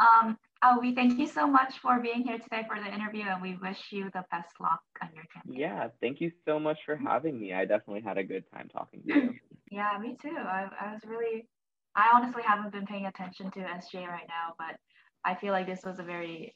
Um, 0.00 0.36
oh, 0.64 0.80
we 0.80 0.92
thank 0.92 1.16
you 1.16 1.28
so 1.28 1.46
much 1.46 1.78
for 1.78 2.00
being 2.00 2.24
here 2.24 2.38
today 2.38 2.64
for 2.66 2.82
the 2.82 2.92
interview 2.92 3.26
and 3.26 3.40
we 3.40 3.56
wish 3.62 3.78
you 3.92 4.10
the 4.12 4.24
best 4.32 4.50
luck 4.60 4.82
on 5.00 5.10
your 5.14 5.24
campaign. 5.32 5.60
Yeah, 5.60 5.88
thank 6.00 6.20
you 6.20 6.32
so 6.44 6.58
much 6.58 6.78
for 6.84 6.96
having 6.96 7.38
me. 7.40 7.54
I 7.54 7.66
definitely 7.66 8.02
had 8.02 8.18
a 8.18 8.24
good 8.24 8.44
time 8.52 8.68
talking 8.68 9.00
to 9.06 9.14
you. 9.14 9.34
yeah, 9.70 9.96
me 10.00 10.16
too. 10.20 10.36
I, 10.36 10.66
I 10.80 10.92
was 10.92 11.02
really 11.06 11.46
I 11.94 12.10
honestly 12.14 12.42
haven't 12.42 12.72
been 12.72 12.86
paying 12.86 13.06
attention 13.06 13.50
to 13.52 13.60
SGA 13.60 14.08
right 14.08 14.28
now, 14.28 14.54
but 14.58 14.76
I 15.24 15.34
feel 15.34 15.52
like 15.52 15.66
this 15.66 15.84
was 15.84 15.98
a 15.98 16.02
very 16.02 16.54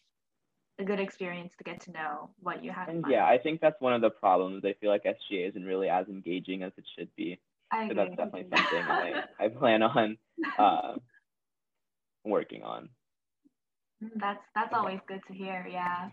a 0.78 0.84
good 0.84 1.00
experience 1.00 1.54
to 1.56 1.64
get 1.64 1.80
to 1.82 1.92
know 1.92 2.30
what 2.40 2.62
you 2.62 2.70
have. 2.70 2.88
And 2.88 3.04
yeah, 3.08 3.24
I 3.24 3.38
think 3.38 3.60
that's 3.60 3.80
one 3.80 3.94
of 3.94 4.02
the 4.02 4.10
problems. 4.10 4.64
I 4.64 4.74
feel 4.74 4.90
like 4.90 5.04
SGA 5.04 5.48
isn't 5.48 5.64
really 5.64 5.88
as 5.88 6.06
engaging 6.08 6.62
as 6.62 6.72
it 6.76 6.84
should 6.96 7.08
be. 7.16 7.38
I 7.70 7.88
so 7.88 7.94
that's 7.94 8.10
definitely 8.10 8.46
something 8.54 8.82
I, 8.82 9.24
I 9.44 9.48
plan 9.48 9.82
on 9.82 10.18
uh, 10.58 10.94
working 12.24 12.62
on. 12.62 12.90
Mm, 14.02 14.10
that's 14.16 14.44
that's 14.54 14.74
always 14.74 15.00
good 15.06 15.20
to 15.28 15.34
hear. 15.34 15.66
Yeah. 15.70 16.10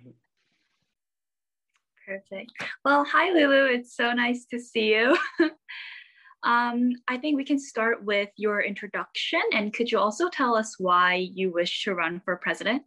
Perfect. 2.05 2.51
Well, 2.83 3.05
hi, 3.05 3.31
Lulu. 3.31 3.65
It's 3.65 3.95
so 3.95 4.11
nice 4.11 4.45
to 4.45 4.59
see 4.59 4.93
you. 4.93 5.17
um, 6.43 6.91
I 7.07 7.17
think 7.17 7.37
we 7.37 7.45
can 7.45 7.59
start 7.59 8.03
with 8.03 8.29
your 8.35 8.61
introduction. 8.61 9.41
And 9.53 9.73
could 9.73 9.91
you 9.91 9.99
also 9.99 10.29
tell 10.29 10.55
us 10.55 10.75
why 10.77 11.15
you 11.15 11.51
wish 11.51 11.83
to 11.83 11.95
run 11.95 12.21
for 12.23 12.35
president? 12.37 12.83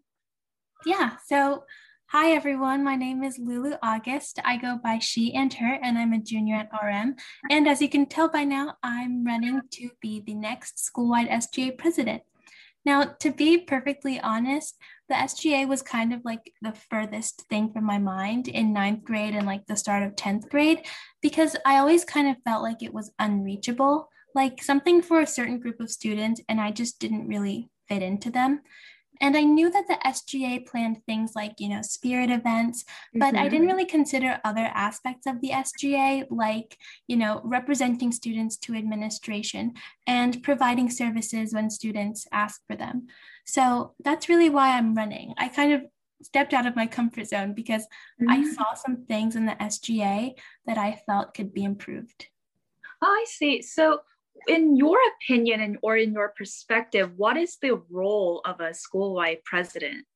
Yeah. 0.84 1.12
So, 1.26 1.64
hi, 2.06 2.32
everyone. 2.32 2.84
My 2.84 2.96
name 2.96 3.24
is 3.24 3.38
Lulu 3.38 3.76
August. 3.82 4.38
I 4.44 4.58
go 4.58 4.78
by 4.82 4.98
she 4.98 5.32
and 5.34 5.52
her, 5.54 5.78
and 5.82 5.98
I'm 5.98 6.12
a 6.12 6.18
junior 6.18 6.56
at 6.56 6.70
RM. 6.72 7.16
And 7.50 7.66
as 7.66 7.80
you 7.80 7.88
can 7.88 8.06
tell 8.06 8.28
by 8.28 8.44
now, 8.44 8.74
I'm 8.82 9.24
running 9.24 9.60
to 9.72 9.90
be 10.02 10.20
the 10.20 10.34
next 10.34 10.84
school 10.84 11.08
wide 11.08 11.28
SGA 11.28 11.78
president. 11.78 12.22
Now, 12.84 13.02
to 13.20 13.32
be 13.32 13.58
perfectly 13.58 14.20
honest, 14.20 14.76
the 15.08 15.14
SGA 15.14 15.68
was 15.68 15.82
kind 15.82 16.12
of 16.12 16.24
like 16.24 16.52
the 16.62 16.74
furthest 16.90 17.44
thing 17.48 17.72
from 17.72 17.84
my 17.84 17.98
mind 17.98 18.48
in 18.48 18.72
ninth 18.72 19.04
grade 19.04 19.34
and 19.34 19.46
like 19.46 19.66
the 19.66 19.76
start 19.76 20.02
of 20.02 20.16
10th 20.16 20.48
grade 20.48 20.86
because 21.22 21.56
I 21.64 21.78
always 21.78 22.04
kind 22.04 22.28
of 22.28 22.36
felt 22.44 22.62
like 22.62 22.82
it 22.82 22.94
was 22.94 23.12
unreachable, 23.18 24.08
like 24.34 24.62
something 24.62 25.02
for 25.02 25.20
a 25.20 25.26
certain 25.26 25.60
group 25.60 25.80
of 25.80 25.90
students, 25.90 26.40
and 26.48 26.60
I 26.60 26.70
just 26.70 26.98
didn't 26.98 27.28
really 27.28 27.70
fit 27.88 28.02
into 28.02 28.30
them. 28.30 28.62
And 29.20 29.36
I 29.36 29.42
knew 29.42 29.70
that 29.70 29.86
the 29.88 29.98
SGA 30.04 30.66
planned 30.66 31.02
things 31.06 31.32
like, 31.34 31.54
you 31.58 31.68
know, 31.68 31.82
spirit 31.82 32.30
events, 32.30 32.84
but 33.14 33.34
mm-hmm. 33.34 33.38
I 33.38 33.48
didn't 33.48 33.66
really 33.66 33.86
consider 33.86 34.40
other 34.44 34.70
aspects 34.74 35.26
of 35.26 35.40
the 35.40 35.50
SGA, 35.50 36.26
like, 36.30 36.76
you 37.06 37.16
know, 37.16 37.40
representing 37.44 38.12
students 38.12 38.56
to 38.58 38.74
administration 38.74 39.74
and 40.06 40.42
providing 40.42 40.90
services 40.90 41.54
when 41.54 41.70
students 41.70 42.26
ask 42.32 42.60
for 42.66 42.76
them. 42.76 43.06
So 43.46 43.94
that's 44.02 44.28
really 44.28 44.50
why 44.50 44.76
I'm 44.76 44.94
running. 44.94 45.34
I 45.38 45.48
kind 45.48 45.72
of 45.72 45.82
stepped 46.22 46.52
out 46.52 46.66
of 46.66 46.76
my 46.76 46.86
comfort 46.86 47.28
zone 47.28 47.54
because 47.54 47.86
mm-hmm. 48.20 48.30
I 48.30 48.52
saw 48.52 48.74
some 48.74 49.04
things 49.06 49.36
in 49.36 49.46
the 49.46 49.52
SGA 49.52 50.34
that 50.66 50.78
I 50.78 51.00
felt 51.06 51.34
could 51.34 51.54
be 51.54 51.64
improved. 51.64 52.26
Oh, 53.02 53.06
I 53.06 53.24
see. 53.28 53.62
So 53.62 54.00
in 54.48 54.76
your 54.76 54.98
opinion 55.16 55.60
and 55.60 55.78
or 55.82 55.96
in 55.96 56.12
your 56.12 56.32
perspective, 56.36 57.12
what 57.16 57.36
is 57.36 57.56
the 57.60 57.82
role 57.90 58.40
of 58.44 58.60
a 58.60 58.74
school-wide 58.74 59.44
president? 59.44 60.06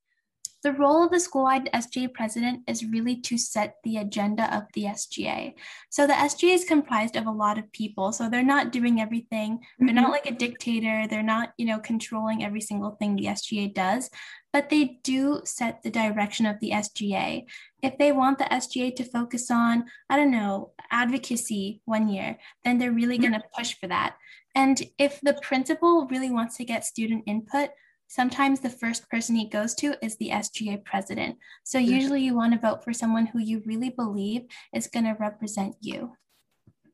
The 0.62 0.72
role 0.72 1.04
of 1.04 1.10
the 1.10 1.20
school-wide 1.20 1.70
SGA 1.72 2.12
president 2.12 2.62
is 2.66 2.84
really 2.84 3.16
to 3.22 3.38
set 3.38 3.76
the 3.82 3.96
agenda 3.96 4.54
of 4.54 4.64
the 4.74 4.84
SGA. 4.84 5.54
So 5.88 6.06
the 6.06 6.12
SGA 6.12 6.54
is 6.54 6.64
comprised 6.64 7.16
of 7.16 7.26
a 7.26 7.30
lot 7.30 7.58
of 7.58 7.72
people. 7.72 8.12
So 8.12 8.28
they're 8.28 8.42
not 8.42 8.70
doing 8.70 9.00
everything. 9.00 9.56
Mm-hmm. 9.56 9.86
They're 9.86 9.94
not 9.94 10.04
mm-hmm. 10.04 10.12
like 10.12 10.26
a 10.26 10.34
dictator. 10.34 11.06
They're 11.08 11.22
not, 11.22 11.54
you 11.56 11.66
know, 11.66 11.78
controlling 11.78 12.44
every 12.44 12.60
single 12.60 12.90
thing 12.92 13.16
the 13.16 13.26
SGA 13.26 13.72
does, 13.72 14.10
but 14.52 14.68
they 14.68 14.98
do 15.02 15.40
set 15.44 15.82
the 15.82 15.90
direction 15.90 16.44
of 16.44 16.60
the 16.60 16.72
SGA. 16.72 17.44
If 17.82 17.96
they 17.96 18.12
want 18.12 18.38
the 18.38 18.44
SGA 18.44 18.94
to 18.96 19.04
focus 19.04 19.50
on, 19.50 19.84
I 20.10 20.16
don't 20.16 20.30
know, 20.30 20.72
advocacy 20.90 21.80
one 21.86 22.08
year, 22.08 22.38
then 22.64 22.78
they're 22.78 22.92
really 22.92 23.18
mm-hmm. 23.18 23.30
going 23.30 23.40
to 23.40 23.48
push 23.56 23.74
for 23.80 23.86
that. 23.86 24.16
And 24.54 24.82
if 24.98 25.20
the 25.20 25.38
principal 25.42 26.06
really 26.08 26.30
wants 26.30 26.56
to 26.56 26.64
get 26.64 26.84
student 26.84 27.24
input, 27.26 27.70
sometimes 28.10 28.58
the 28.58 28.68
first 28.68 29.08
person 29.08 29.36
he 29.36 29.48
goes 29.48 29.72
to 29.76 29.94
is 30.04 30.16
the 30.16 30.30
SGA 30.30 30.84
president. 30.84 31.38
So 31.62 31.78
mm-hmm. 31.78 31.92
usually 31.92 32.22
you 32.22 32.34
want 32.34 32.52
to 32.52 32.58
vote 32.58 32.82
for 32.82 32.92
someone 32.92 33.26
who 33.26 33.38
you 33.38 33.62
really 33.64 33.90
believe 33.90 34.42
is 34.74 34.88
going 34.88 35.04
to 35.04 35.16
represent 35.18 35.76
you. 35.80 36.12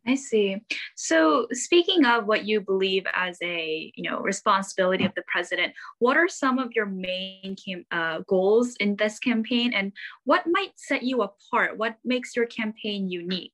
I 0.07 0.15
see. 0.15 0.63
So 0.95 1.49
speaking 1.51 2.05
of 2.05 2.27
what 2.27 2.45
you 2.45 2.61
believe 2.61 3.07
as 3.13 3.39
a 3.43 3.91
you 3.97 4.09
know 4.09 4.21
responsibility 4.21 5.05
of 5.05 5.13
the 5.17 5.25
president, 5.27 5.73
what 5.99 6.17
are 6.17 6.29
some 6.29 6.61
of 6.61 6.71
your 6.77 6.87
main 6.87 7.57
cam- 7.57 7.87
uh, 7.91 8.21
goals 8.29 8.77
in 8.77 8.95
this 8.95 9.19
campaign, 9.19 9.73
and 9.73 9.91
what 10.23 10.45
might 10.47 10.71
set 10.77 11.03
you 11.03 11.23
apart? 11.23 11.77
What 11.77 11.97
makes 12.05 12.37
your 12.37 12.47
campaign 12.47 13.09
unique? 13.09 13.51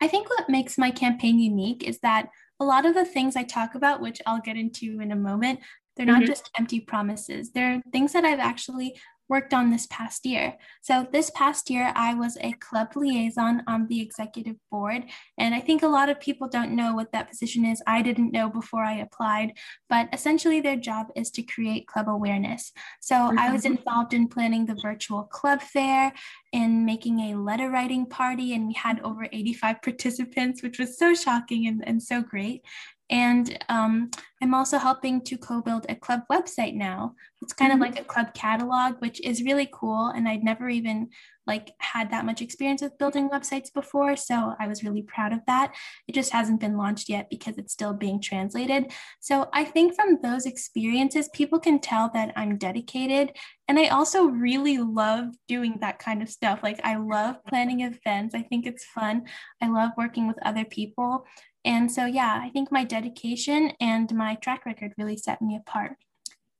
I 0.00 0.06
think 0.06 0.30
what 0.30 0.48
makes 0.48 0.78
my 0.78 0.92
campaign 0.92 1.40
unique 1.40 1.82
is 1.82 1.98
that 2.00 2.28
a 2.60 2.64
lot 2.64 2.86
of 2.86 2.94
the 2.94 3.04
things 3.04 3.34
I 3.34 3.42
talk 3.42 3.74
about, 3.74 4.00
which 4.00 4.22
I'll 4.24 4.40
get 4.40 4.56
into 4.56 5.00
in 5.00 5.10
a 5.10 5.16
moment, 5.16 5.58
they're 5.96 6.06
not 6.06 6.22
mm-hmm. 6.22 6.26
just 6.26 6.50
empty 6.58 6.80
promises. 6.80 7.50
They're 7.50 7.82
things 7.92 8.12
that 8.12 8.24
I've 8.24 8.40
actually 8.40 8.96
worked 9.32 9.54
on 9.54 9.70
this 9.70 9.86
past 9.86 10.26
year. 10.26 10.54
So, 10.82 11.06
this 11.10 11.30
past 11.30 11.70
year, 11.70 11.90
I 11.96 12.12
was 12.12 12.36
a 12.40 12.52
club 12.52 12.88
liaison 12.94 13.62
on 13.66 13.86
the 13.86 14.00
executive 14.00 14.56
board. 14.70 15.04
And 15.38 15.54
I 15.54 15.60
think 15.60 15.82
a 15.82 15.88
lot 15.88 16.10
of 16.10 16.20
people 16.20 16.48
don't 16.48 16.76
know 16.76 16.94
what 16.94 17.12
that 17.12 17.30
position 17.30 17.64
is. 17.64 17.82
I 17.86 18.02
didn't 18.02 18.32
know 18.32 18.50
before 18.50 18.84
I 18.84 18.98
applied, 18.98 19.54
but 19.88 20.08
essentially, 20.12 20.60
their 20.60 20.76
job 20.76 21.06
is 21.16 21.30
to 21.32 21.42
create 21.42 21.86
club 21.86 22.08
awareness. 22.08 22.72
So, 23.00 23.14
mm-hmm. 23.14 23.38
I 23.38 23.50
was 23.50 23.62
mm-hmm. 23.62 23.76
involved 23.76 24.12
in 24.12 24.28
planning 24.28 24.66
the 24.66 24.78
virtual 24.82 25.22
club 25.22 25.62
fair 25.62 26.12
and 26.52 26.84
making 26.84 27.20
a 27.20 27.36
letter 27.36 27.70
writing 27.70 28.04
party. 28.04 28.54
And 28.54 28.66
we 28.68 28.74
had 28.74 29.00
over 29.00 29.26
85 29.32 29.82
participants, 29.88 30.62
which 30.62 30.78
was 30.78 30.98
so 30.98 31.14
shocking 31.14 31.66
and, 31.66 31.82
and 31.86 32.02
so 32.02 32.20
great. 32.20 32.62
And 33.12 33.62
um, 33.68 34.10
I'm 34.42 34.54
also 34.54 34.78
helping 34.78 35.20
to 35.26 35.36
co-build 35.36 35.84
a 35.88 35.94
club 35.94 36.22
website 36.32 36.74
now. 36.74 37.14
It's 37.42 37.52
kind 37.52 37.70
mm-hmm. 37.70 37.82
of 37.82 37.88
like 37.88 38.00
a 38.00 38.04
club 38.04 38.32
catalog, 38.32 38.94
which 39.00 39.20
is 39.20 39.42
really 39.42 39.68
cool. 39.70 40.06
And 40.06 40.26
I'd 40.26 40.42
never 40.42 40.70
even 40.70 41.10
like 41.46 41.72
had 41.78 42.10
that 42.10 42.24
much 42.24 42.40
experience 42.40 42.80
with 42.80 42.96
building 42.98 43.28
websites 43.28 43.72
before. 43.72 44.16
So 44.16 44.54
I 44.58 44.66
was 44.66 44.82
really 44.82 45.02
proud 45.02 45.32
of 45.34 45.40
that. 45.46 45.74
It 46.08 46.14
just 46.14 46.32
hasn't 46.32 46.60
been 46.60 46.78
launched 46.78 47.10
yet 47.10 47.28
because 47.28 47.58
it's 47.58 47.72
still 47.72 47.92
being 47.92 48.20
translated. 48.20 48.92
So 49.20 49.48
I 49.52 49.64
think 49.64 49.94
from 49.94 50.18
those 50.22 50.46
experiences, 50.46 51.28
people 51.34 51.58
can 51.58 51.80
tell 51.80 52.10
that 52.14 52.32
I'm 52.34 52.56
dedicated. 52.56 53.36
And 53.68 53.78
I 53.78 53.88
also 53.88 54.24
really 54.24 54.78
love 54.78 55.26
doing 55.48 55.78
that 55.80 55.98
kind 55.98 56.22
of 56.22 56.30
stuff. 56.30 56.60
Like 56.62 56.80
I 56.82 56.96
love 56.96 57.44
planning 57.46 57.80
events. 57.80 58.34
I 58.34 58.42
think 58.42 58.66
it's 58.66 58.84
fun. 58.84 59.24
I 59.60 59.68
love 59.68 59.90
working 59.98 60.28
with 60.28 60.38
other 60.46 60.64
people. 60.64 61.26
And 61.64 61.90
so, 61.90 62.06
yeah, 62.06 62.40
I 62.42 62.50
think 62.50 62.72
my 62.72 62.84
dedication 62.84 63.72
and 63.80 64.12
my 64.14 64.34
track 64.36 64.66
record 64.66 64.92
really 64.98 65.16
set 65.16 65.40
me 65.40 65.56
apart. 65.56 65.92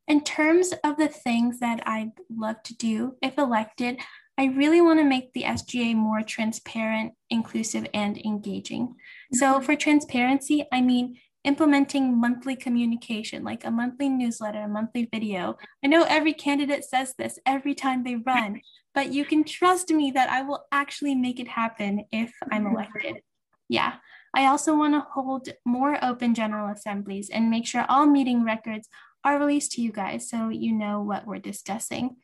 In 0.08 0.22
terms 0.22 0.72
of 0.84 0.96
the 0.96 1.08
things 1.08 1.58
that 1.60 1.82
I'd 1.86 2.12
love 2.30 2.62
to 2.64 2.76
do 2.76 3.16
if 3.22 3.38
elected, 3.38 3.98
I 4.38 4.46
really 4.46 4.80
want 4.80 4.98
to 4.98 5.04
make 5.04 5.32
the 5.32 5.42
SGA 5.42 5.94
more 5.94 6.22
transparent, 6.22 7.12
inclusive, 7.30 7.86
and 7.92 8.18
engaging. 8.18 8.94
So, 9.32 9.54
mm-hmm. 9.54 9.64
for 9.64 9.76
transparency, 9.76 10.66
I 10.72 10.80
mean 10.80 11.18
implementing 11.44 12.20
monthly 12.20 12.54
communication, 12.54 13.42
like 13.42 13.64
a 13.64 13.70
monthly 13.70 14.08
newsletter, 14.08 14.60
a 14.60 14.68
monthly 14.68 15.08
video. 15.12 15.56
I 15.84 15.88
know 15.88 16.04
every 16.04 16.34
candidate 16.34 16.84
says 16.84 17.14
this 17.18 17.38
every 17.44 17.74
time 17.74 18.04
they 18.04 18.16
run, 18.16 18.60
but 18.94 19.12
you 19.12 19.24
can 19.24 19.44
trust 19.44 19.90
me 19.90 20.12
that 20.12 20.30
I 20.30 20.42
will 20.42 20.64
actually 20.70 21.14
make 21.14 21.40
it 21.40 21.48
happen 21.48 22.04
if 22.12 22.32
I'm 22.50 22.66
elected. 22.72 23.22
Yeah. 23.68 23.94
I 24.34 24.46
also 24.46 24.76
want 24.76 24.94
to 24.94 25.06
hold 25.12 25.48
more 25.64 26.02
open 26.02 26.34
general 26.34 26.72
assemblies 26.72 27.28
and 27.30 27.50
make 27.50 27.66
sure 27.66 27.84
all 27.88 28.06
meeting 28.06 28.44
records 28.44 28.88
are 29.24 29.38
released 29.38 29.72
to 29.72 29.82
you 29.82 29.92
guys 29.92 30.28
so 30.28 30.48
you 30.48 30.72
know 30.72 31.02
what 31.02 31.26
we're 31.26 31.38
discussing. 31.38 32.16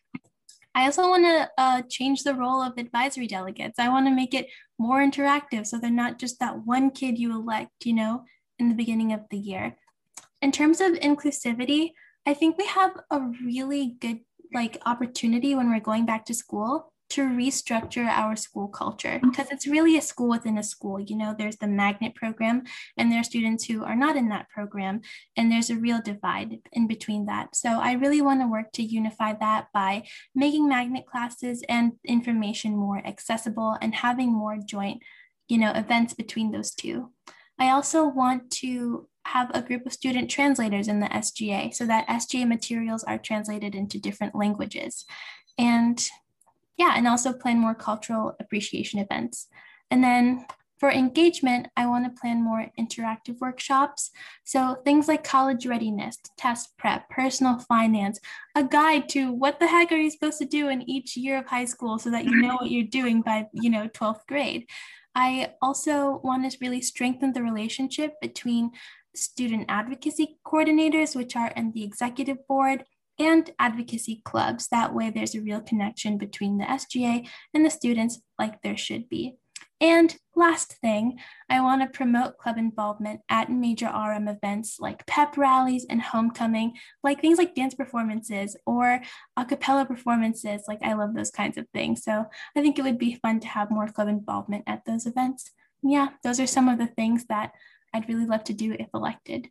I 0.75 0.85
also 0.85 1.09
want 1.09 1.25
to 1.25 1.51
uh, 1.59 1.83
change 1.89 2.23
the 2.23 2.35
role 2.35 2.63
of 2.63 2.79
advisory 2.79 3.27
delegates. 3.27 3.79
I 3.79 3.89
want 3.89 4.07
to 4.07 4.15
make 4.15 4.33
it 4.33 4.49
more 4.79 5.01
interactive 5.01 5.67
so 5.67 5.79
they're 5.79 5.91
not 5.91 6.19
just 6.19 6.39
that 6.41 6.65
one 6.65 6.91
kid 6.91 7.19
you 7.19 7.33
elect, 7.33 7.85
you 7.85 7.95
know, 7.95 8.25
in 8.59 8.69
the 8.69 8.75
beginning 8.75 9.13
of 9.13 9.23
the 9.31 9.39
year. 9.39 9.77
In 10.41 10.53
terms 10.53 10.81
of 10.81 10.93
inclusivity, 10.93 11.93
I 12.27 12.35
think 12.35 12.59
we 12.59 12.67
have 12.67 12.93
a 13.11 13.21
really 13.45 13.97
good 14.01 14.21
like 14.55 14.81
opportunity 14.87 15.55
when 15.55 15.71
we're 15.71 15.81
going 15.81 16.07
back 16.07 16.25
to 16.27 16.35
school 16.35 16.93
to 17.11 17.23
restructure 17.23 18.07
our 18.07 18.37
school 18.37 18.69
culture 18.69 19.19
mm. 19.23 19.31
because 19.31 19.51
it's 19.51 19.67
really 19.67 19.97
a 19.97 20.03
school 20.03 20.29
within 20.29 20.59
a 20.59 20.63
school. 20.63 21.01
You 21.01 21.17
know, 21.17 21.35
there's 21.37 21.57
the 21.57 21.67
magnet 21.67 22.15
program, 22.15 22.65
and 22.97 23.11
there 23.11 23.21
are 23.21 23.25
students 23.25 23.65
who 23.65 23.85
are 23.85 23.97
not 23.97 24.17
in 24.17 24.29
that 24.29 24.49
program, 24.51 25.01
and 25.37 25.51
there's 25.51 25.71
a 25.71 25.77
real 25.77 26.01
divide 26.03 26.59
in 26.73 26.87
between 26.87 27.27
that. 27.27 27.57
So 27.57 27.81
I 27.81 27.93
really 27.93 28.21
want 28.21 28.41
to 28.41 28.47
work 28.47 28.73
to 28.73 28.83
unify 28.83 29.35
that 29.35 29.69
by 29.73 30.05
making 30.35 30.69
magnet 30.69 31.07
classes 31.07 31.63
and 31.69 31.93
information 32.05 32.77
more 32.77 32.99
accessible 33.07 33.77
and 33.81 33.95
having 33.95 34.33
more 34.33 34.59
joint, 34.59 35.03
you 35.49 35.59
know, 35.59 35.73
events 35.73 36.15
between 36.15 36.51
those 36.51 36.73
two. 36.73 37.11
I 37.59 37.71
also 37.71 38.07
want 38.07 38.51
to 38.53 39.09
have 39.27 39.51
a 39.53 39.63
group 39.63 39.85
of 39.85 39.93
student 39.93 40.31
translators 40.31 40.89
in 40.89 41.01
the 41.01 41.07
SGA 41.09 41.75
so 41.75 41.85
that 41.87 42.07
SGA 42.07 42.47
materials 42.47 43.05
are 43.05 43.19
translated 43.19 43.75
into 43.75 44.01
different 44.01 44.35
languages. 44.35 45.05
And 45.59 46.03
yeah, 46.79 46.95
and 46.97 47.07
also 47.07 47.33
plan 47.33 47.59
more 47.59 47.75
cultural 47.75 48.35
appreciation 48.41 49.01
events. 49.01 49.49
And 49.91 50.03
then 50.03 50.47
for 50.79 50.91
engagement, 50.91 51.67
I 51.77 51.87
want 51.87 52.05
to 52.05 52.21
plan 52.21 52.43
more 52.43 52.67
interactive 52.79 53.41
workshops. 53.41 54.11
So 54.45 54.77
things 54.85 55.09
like 55.09 55.25
college 55.25 55.67
readiness, 55.67 56.19
test 56.37 56.77
prep, 56.79 57.11
personal 57.11 57.59
finance, 57.59 58.21
a 58.55 58.63
guide 58.63 59.09
to 59.11 59.33
what 59.33 59.59
the 59.59 59.67
heck 59.67 59.91
are 59.91 59.97
you 59.97 60.11
supposed 60.11 60.39
to 60.39 60.45
do 60.45 60.69
in 60.69 60.89
each 60.89 61.17
year 61.17 61.39
of 61.39 61.47
high 61.47 61.65
school 61.65 61.99
so 61.99 62.11
that 62.11 62.25
you 62.25 62.41
know 62.41 62.55
what 62.61 62.71
you're 62.71 62.87
doing 62.87 63.23
by, 63.23 63.47
you 63.53 63.71
know, 63.71 63.89
12th 63.89 64.25
grade. 64.29 64.69
I 65.17 65.55
also 65.61 66.21
want 66.23 66.49
to 66.49 66.59
really 66.61 66.81
strengthen 66.81 67.33
the 67.33 67.43
relationship 67.43 68.13
between 68.21 68.71
student 69.17 69.67
advocacy 69.69 70.39
coordinators, 70.47 71.17
which 71.17 71.35
are 71.35 71.51
in 71.57 71.73
the 71.73 71.83
executive 71.83 72.47
board, 72.47 72.85
and 73.19 73.51
advocacy 73.59 74.23
clubs. 74.25 74.69
That 74.69 74.95
way, 74.95 75.11
there's 75.11 75.35
a 75.35 75.41
real 75.41 75.61
connection 75.61 76.19
between 76.19 76.59
the 76.59 76.65
SGA 76.65 77.29
and 77.55 77.65
the 77.65 77.71
students, 77.71 78.21
like 78.39 78.63
there 78.63 78.77
should 78.77 79.09
be. 79.09 79.37
And 79.81 80.17
last 80.35 80.75
thing, 80.81 81.21
I 81.49 81.61
want 81.61 81.83
to 81.83 81.97
promote 81.97 82.39
club 82.39 82.59
involvement 82.59 83.21
at 83.29 83.51
major 83.51 83.87
RM 83.87 84.27
events 84.27 84.79
like 84.81 85.07
pep 85.07 85.37
rallies 85.37 85.87
and 85.89 86.03
homecoming, 86.03 86.75
like 87.05 87.21
things 87.21 87.39
like 87.39 87.55
dance 87.55 87.75
performances 87.75 88.57
or 88.67 89.01
a 89.37 89.45
cappella 89.45 89.85
performances. 89.85 90.63
Like, 90.67 90.81
I 90.83 90.95
love 90.95 91.15
those 91.15 91.31
kinds 91.31 91.59
of 91.59 91.67
things. 91.73 92.03
So, 92.03 92.25
I 92.57 92.61
think 92.61 92.79
it 92.79 92.83
would 92.83 92.99
be 92.99 93.21
fun 93.23 93.39
to 93.41 93.49
have 93.49 93.71
more 93.71 93.87
club 93.87 94.09
involvement 94.09 94.65
at 94.67 94.85
those 94.85 95.07
events. 95.07 95.53
Yeah, 95.83 96.09
those 96.25 96.41
are 96.41 96.47
some 96.47 96.69
of 96.69 96.79
the 96.79 96.89
things 96.89 97.27
that 97.27 97.53
I'd 97.95 98.09
really 98.09 98.27
love 98.27 98.45
to 98.45 98.53
do 98.53 98.73
if 98.73 98.89
elected. 98.93 99.49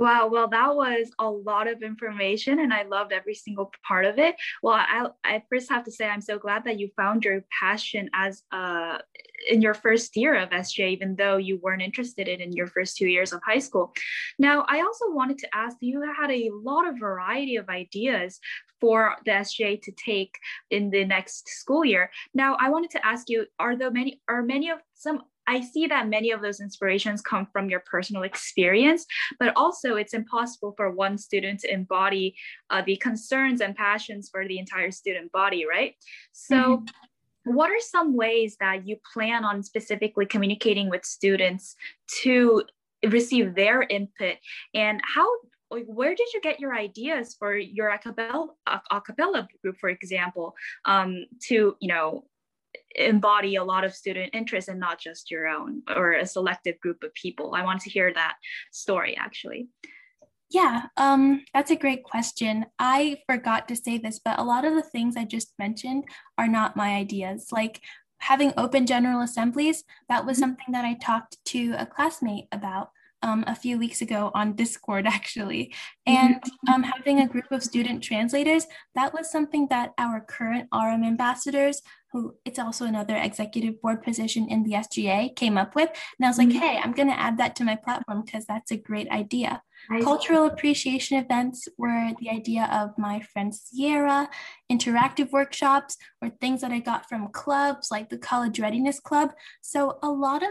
Wow, 0.00 0.28
well, 0.32 0.48
that 0.48 0.74
was 0.74 1.10
a 1.18 1.28
lot 1.28 1.68
of 1.68 1.82
information, 1.82 2.60
and 2.60 2.72
I 2.72 2.84
loved 2.84 3.12
every 3.12 3.34
single 3.34 3.70
part 3.86 4.06
of 4.06 4.18
it. 4.18 4.34
Well, 4.62 4.72
I, 4.72 5.08
I 5.22 5.42
first 5.50 5.68
have 5.68 5.84
to 5.84 5.92
say 5.92 6.08
I'm 6.08 6.22
so 6.22 6.38
glad 6.38 6.64
that 6.64 6.80
you 6.80 6.88
found 6.96 7.22
your 7.22 7.44
passion 7.60 8.08
as 8.14 8.42
uh, 8.50 8.96
in 9.50 9.60
your 9.60 9.74
first 9.74 10.16
year 10.16 10.36
of 10.36 10.48
SGA, 10.48 10.90
even 10.90 11.16
though 11.16 11.36
you 11.36 11.58
weren't 11.58 11.82
interested 11.82 12.28
in 12.28 12.40
in 12.40 12.52
your 12.52 12.66
first 12.66 12.96
two 12.96 13.08
years 13.08 13.34
of 13.34 13.42
high 13.44 13.58
school. 13.58 13.92
Now, 14.38 14.64
I 14.68 14.80
also 14.80 15.04
wanted 15.10 15.36
to 15.40 15.48
ask 15.54 15.76
you 15.80 16.02
had 16.18 16.30
a 16.30 16.48
lot 16.50 16.88
of 16.88 16.98
variety 16.98 17.56
of 17.56 17.68
ideas 17.68 18.40
for 18.80 19.16
the 19.26 19.32
SGA 19.32 19.82
to 19.82 19.92
take 20.02 20.34
in 20.70 20.88
the 20.88 21.04
next 21.04 21.46
school 21.46 21.84
year. 21.84 22.10
Now, 22.32 22.56
I 22.58 22.70
wanted 22.70 22.90
to 22.92 23.06
ask 23.06 23.28
you: 23.28 23.44
Are 23.58 23.76
there 23.76 23.90
many? 23.90 24.22
Are 24.28 24.42
many 24.42 24.70
of 24.70 24.78
some 24.94 25.24
I 25.50 25.60
see 25.62 25.88
that 25.88 26.08
many 26.08 26.30
of 26.30 26.42
those 26.42 26.60
inspirations 26.60 27.20
come 27.20 27.48
from 27.52 27.68
your 27.68 27.80
personal 27.80 28.22
experience, 28.22 29.04
but 29.40 29.52
also 29.56 29.96
it's 29.96 30.14
impossible 30.14 30.74
for 30.76 30.92
one 30.92 31.18
student 31.18 31.58
to 31.60 31.72
embody 31.72 32.36
uh, 32.70 32.82
the 32.86 32.96
concerns 32.96 33.60
and 33.60 33.74
passions 33.74 34.28
for 34.30 34.46
the 34.46 34.60
entire 34.60 34.92
student 34.92 35.32
body, 35.32 35.66
right? 35.68 35.94
So, 36.30 36.56
mm-hmm. 36.56 37.56
what 37.56 37.68
are 37.70 37.80
some 37.80 38.14
ways 38.14 38.56
that 38.60 38.86
you 38.86 38.96
plan 39.12 39.44
on 39.44 39.64
specifically 39.64 40.24
communicating 40.24 40.88
with 40.88 41.04
students 41.04 41.74
to 42.22 42.62
receive 43.08 43.56
their 43.56 43.82
input 43.82 44.36
and 44.74 45.00
how 45.02 45.26
like 45.70 45.86
where 45.86 46.14
did 46.14 46.26
you 46.34 46.40
get 46.40 46.60
your 46.60 46.74
ideas 46.74 47.36
for 47.38 47.56
your 47.56 47.96
acapella, 47.96 48.48
acapella 48.92 49.46
group 49.62 49.76
for 49.78 49.88
example 49.88 50.54
um, 50.84 51.24
to 51.40 51.76
you 51.80 51.88
know 51.88 52.24
embody 52.94 53.56
a 53.56 53.64
lot 53.64 53.84
of 53.84 53.94
student 53.94 54.34
interest 54.34 54.68
and 54.68 54.80
not 54.80 54.98
just 54.98 55.30
your 55.30 55.48
own 55.48 55.82
or 55.94 56.12
a 56.12 56.26
selective 56.26 56.78
group 56.80 57.02
of 57.02 57.14
people. 57.14 57.54
I 57.54 57.64
want 57.64 57.80
to 57.82 57.90
hear 57.90 58.12
that 58.12 58.36
story 58.72 59.16
actually. 59.16 59.68
Yeah 60.50 60.86
um, 60.96 61.44
that's 61.54 61.70
a 61.70 61.76
great 61.76 62.02
question. 62.02 62.66
I 62.78 63.18
forgot 63.26 63.68
to 63.68 63.76
say 63.76 63.98
this 63.98 64.18
but 64.18 64.38
a 64.38 64.44
lot 64.44 64.64
of 64.64 64.74
the 64.74 64.82
things 64.82 65.16
i 65.16 65.24
just 65.24 65.52
mentioned 65.58 66.04
are 66.36 66.48
not 66.48 66.76
my 66.76 66.94
ideas. 66.96 67.48
Like 67.52 67.80
having 68.18 68.52
open 68.56 68.86
general 68.86 69.22
assemblies 69.22 69.84
that 70.08 70.26
was 70.26 70.36
mm-hmm. 70.36 70.42
something 70.42 70.72
that 70.72 70.84
i 70.84 70.94
talked 70.94 71.42
to 71.46 71.74
a 71.78 71.86
classmate 71.86 72.46
about 72.52 72.90
um, 73.22 73.44
a 73.46 73.54
few 73.54 73.78
weeks 73.78 74.00
ago 74.00 74.30
on 74.34 74.54
Discord, 74.54 75.06
actually. 75.18 75.74
And 76.06 76.36
mm-hmm. 76.36 76.74
um, 76.74 76.82
having 76.82 77.20
a 77.20 77.28
group 77.28 77.50
of 77.50 77.62
student 77.62 78.02
translators, 78.02 78.66
that 78.94 79.12
was 79.12 79.30
something 79.30 79.68
that 79.68 79.92
our 79.98 80.20
current 80.20 80.68
RM 80.74 81.04
ambassadors, 81.04 81.82
who 82.12 82.34
it's 82.44 82.58
also 82.58 82.84
another 82.86 83.16
executive 83.16 83.80
board 83.80 84.02
position 84.02 84.48
in 84.48 84.64
the 84.64 84.72
SGA, 84.72 85.34
came 85.36 85.56
up 85.56 85.74
with. 85.74 85.90
And 86.18 86.26
I 86.26 86.28
was 86.28 86.38
like, 86.38 86.48
mm-hmm. 86.48 86.58
hey, 86.58 86.80
I'm 86.82 86.92
going 86.92 87.08
to 87.08 87.18
add 87.18 87.38
that 87.38 87.54
to 87.56 87.64
my 87.64 87.76
platform 87.76 88.22
because 88.24 88.46
that's 88.46 88.72
a 88.72 88.76
great 88.76 89.08
idea. 89.10 89.62
Cultural 90.02 90.44
appreciation 90.44 91.18
events 91.18 91.66
were 91.78 92.10
the 92.20 92.30
idea 92.30 92.68
of 92.70 92.90
my 92.98 93.20
friend 93.20 93.54
Sierra, 93.54 94.28
interactive 94.70 95.30
workshops, 95.30 95.96
or 96.20 96.28
things 96.28 96.60
that 96.60 96.70
I 96.70 96.80
got 96.80 97.08
from 97.08 97.28
clubs 97.28 97.88
like 97.90 98.10
the 98.10 98.18
College 98.18 98.60
Readiness 98.60 99.00
Club. 99.00 99.32
So, 99.62 99.98
a 100.02 100.10
lot 100.10 100.42
of 100.42 100.50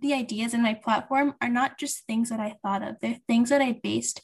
the 0.00 0.14
ideas 0.14 0.54
in 0.54 0.62
my 0.62 0.74
platform 0.74 1.34
are 1.40 1.48
not 1.48 1.78
just 1.78 2.06
things 2.06 2.30
that 2.30 2.40
I 2.40 2.56
thought 2.62 2.82
of, 2.82 2.96
they're 3.00 3.18
things 3.26 3.50
that 3.50 3.60
I 3.60 3.80
based 3.82 4.20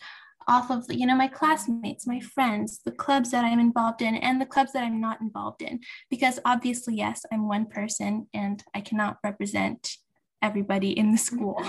off 0.48 0.70
of 0.70 0.84
you 0.88 1.06
know 1.06 1.16
my 1.16 1.26
classmates 1.26 2.06
my 2.06 2.20
friends 2.20 2.80
the 2.84 2.92
clubs 2.92 3.32
that 3.32 3.44
i'm 3.44 3.58
involved 3.58 4.00
in 4.00 4.14
and 4.14 4.40
the 4.40 4.46
clubs 4.46 4.72
that 4.72 4.84
i'm 4.84 5.00
not 5.00 5.20
involved 5.20 5.62
in. 5.62 5.80
Because 6.10 6.38
obviously 6.44 6.94
yes 6.94 7.24
i'm 7.32 7.48
one 7.48 7.66
person 7.66 8.28
and 8.32 8.62
i 8.74 8.80
cannot 8.80 9.18
represent 9.24 9.96
everybody 10.42 10.96
in 10.96 11.10
the 11.12 11.18
school 11.18 11.60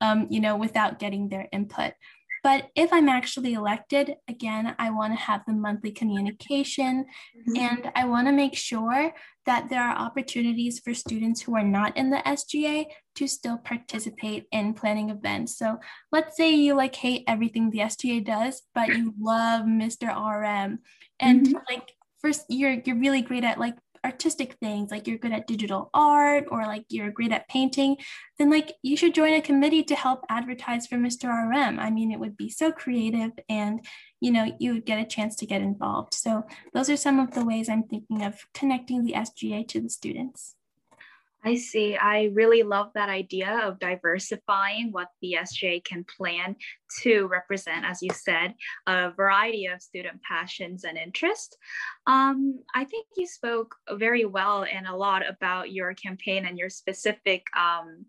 um, 0.00 0.26
you 0.30 0.40
know 0.40 0.56
without 0.56 0.98
getting 0.98 1.28
their 1.28 1.48
input 1.52 1.92
but 2.46 2.70
if 2.76 2.92
I'm 2.92 3.08
actually 3.08 3.54
elected, 3.54 4.14
again, 4.28 4.76
I 4.78 4.90
want 4.90 5.12
to 5.12 5.18
have 5.18 5.42
the 5.48 5.52
monthly 5.52 5.90
communication 5.90 7.04
mm-hmm. 7.36 7.56
and 7.56 7.90
I 7.96 8.04
want 8.04 8.28
to 8.28 8.32
make 8.32 8.54
sure 8.54 9.12
that 9.46 9.68
there 9.68 9.82
are 9.82 9.96
opportunities 9.96 10.78
for 10.78 10.94
students 10.94 11.40
who 11.40 11.56
are 11.56 11.64
not 11.64 11.96
in 11.96 12.10
the 12.10 12.18
SGA 12.18 12.86
to 13.16 13.26
still 13.26 13.58
participate 13.58 14.44
in 14.52 14.74
planning 14.74 15.10
events. 15.10 15.58
So 15.58 15.78
let's 16.12 16.36
say 16.36 16.54
you 16.54 16.74
like 16.76 16.94
hate 16.94 17.24
everything 17.26 17.68
the 17.68 17.80
SGA 17.80 18.24
does, 18.24 18.62
but 18.76 18.90
you 18.90 19.12
love 19.20 19.64
Mr. 19.64 20.06
RM 20.06 20.78
and 21.18 21.46
mm-hmm. 21.48 21.58
like 21.68 21.90
first 22.22 22.44
you're 22.48 22.76
you're 22.84 23.00
really 23.00 23.22
great 23.22 23.42
at 23.42 23.58
like 23.58 23.74
artistic 24.06 24.54
things 24.54 24.90
like 24.90 25.06
you're 25.06 25.18
good 25.18 25.32
at 25.32 25.46
digital 25.46 25.90
art 25.92 26.44
or 26.50 26.62
like 26.62 26.84
you're 26.88 27.10
great 27.10 27.32
at 27.32 27.48
painting 27.48 27.96
then 28.38 28.50
like 28.50 28.72
you 28.82 28.96
should 28.96 29.14
join 29.14 29.34
a 29.34 29.42
committee 29.42 29.82
to 29.82 29.94
help 29.94 30.20
advertise 30.28 30.86
for 30.86 30.96
mr 30.96 31.24
rm 31.28 31.78
i 31.78 31.90
mean 31.90 32.10
it 32.10 32.20
would 32.20 32.36
be 32.36 32.48
so 32.48 32.70
creative 32.70 33.32
and 33.48 33.84
you 34.20 34.30
know 34.30 34.46
you 34.58 34.74
would 34.74 34.86
get 34.86 34.98
a 34.98 35.04
chance 35.04 35.36
to 35.36 35.46
get 35.46 35.62
involved. 35.62 36.14
So 36.14 36.44
those 36.72 36.88
are 36.90 36.96
some 36.96 37.18
of 37.18 37.32
the 37.32 37.44
ways 37.44 37.68
i'm 37.68 37.84
thinking 37.84 38.22
of 38.22 38.34
connecting 38.54 39.04
the 39.04 39.12
sga 39.12 39.66
to 39.68 39.80
the 39.80 39.90
students 39.90 40.54
I 41.46 41.54
see. 41.54 41.96
I 41.96 42.30
really 42.34 42.64
love 42.64 42.90
that 42.94 43.08
idea 43.08 43.60
of 43.62 43.78
diversifying 43.78 44.90
what 44.90 45.10
the 45.22 45.36
SGA 45.38 45.84
can 45.84 46.04
plan 46.16 46.56
to 47.02 47.28
represent, 47.28 47.84
as 47.84 48.02
you 48.02 48.10
said, 48.12 48.54
a 48.88 49.12
variety 49.12 49.66
of 49.66 49.80
student 49.80 50.20
passions 50.22 50.82
and 50.82 50.98
interests. 50.98 51.56
Um, 52.08 52.58
I 52.74 52.82
think 52.82 53.06
you 53.16 53.28
spoke 53.28 53.76
very 53.92 54.24
well 54.24 54.64
and 54.64 54.88
a 54.88 54.96
lot 54.96 55.22
about 55.24 55.70
your 55.70 55.94
campaign 55.94 56.46
and 56.46 56.58
your 56.58 56.68
specific 56.68 57.46
um, 57.56 58.06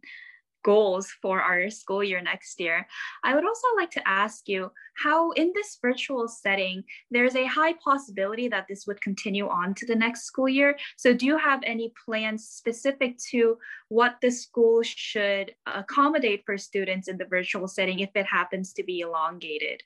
goals 0.63 1.07
for 1.21 1.41
our 1.41 1.69
school 1.69 2.03
year 2.03 2.21
next 2.21 2.59
year. 2.59 2.87
I 3.23 3.35
would 3.35 3.45
also 3.45 3.67
like 3.77 3.91
to 3.91 4.07
ask 4.07 4.47
you 4.47 4.71
how, 4.95 5.31
in 5.31 5.51
this 5.53 5.77
virtual 5.81 6.27
setting, 6.27 6.83
there's 7.11 7.35
a 7.35 7.45
high 7.45 7.73
possibility 7.73 8.47
that 8.49 8.65
this 8.67 8.85
would 8.87 9.01
continue 9.01 9.47
on 9.47 9.73
to 9.75 9.85
the 9.85 9.95
next 9.95 10.23
school 10.23 10.49
year. 10.49 10.77
So, 10.97 11.13
do 11.13 11.25
you 11.25 11.37
have 11.37 11.61
any 11.63 11.93
plans 12.05 12.47
specific 12.47 13.17
to 13.31 13.57
what 13.89 14.17
the 14.21 14.31
school 14.31 14.81
should 14.83 15.53
accommodate 15.65 16.43
for 16.45 16.57
students 16.57 17.07
in 17.07 17.17
the 17.17 17.25
virtual 17.25 17.67
setting 17.67 17.99
if 17.99 18.09
it 18.15 18.25
happens 18.25 18.73
to 18.73 18.83
be 18.83 19.01
elongated? 19.01 19.83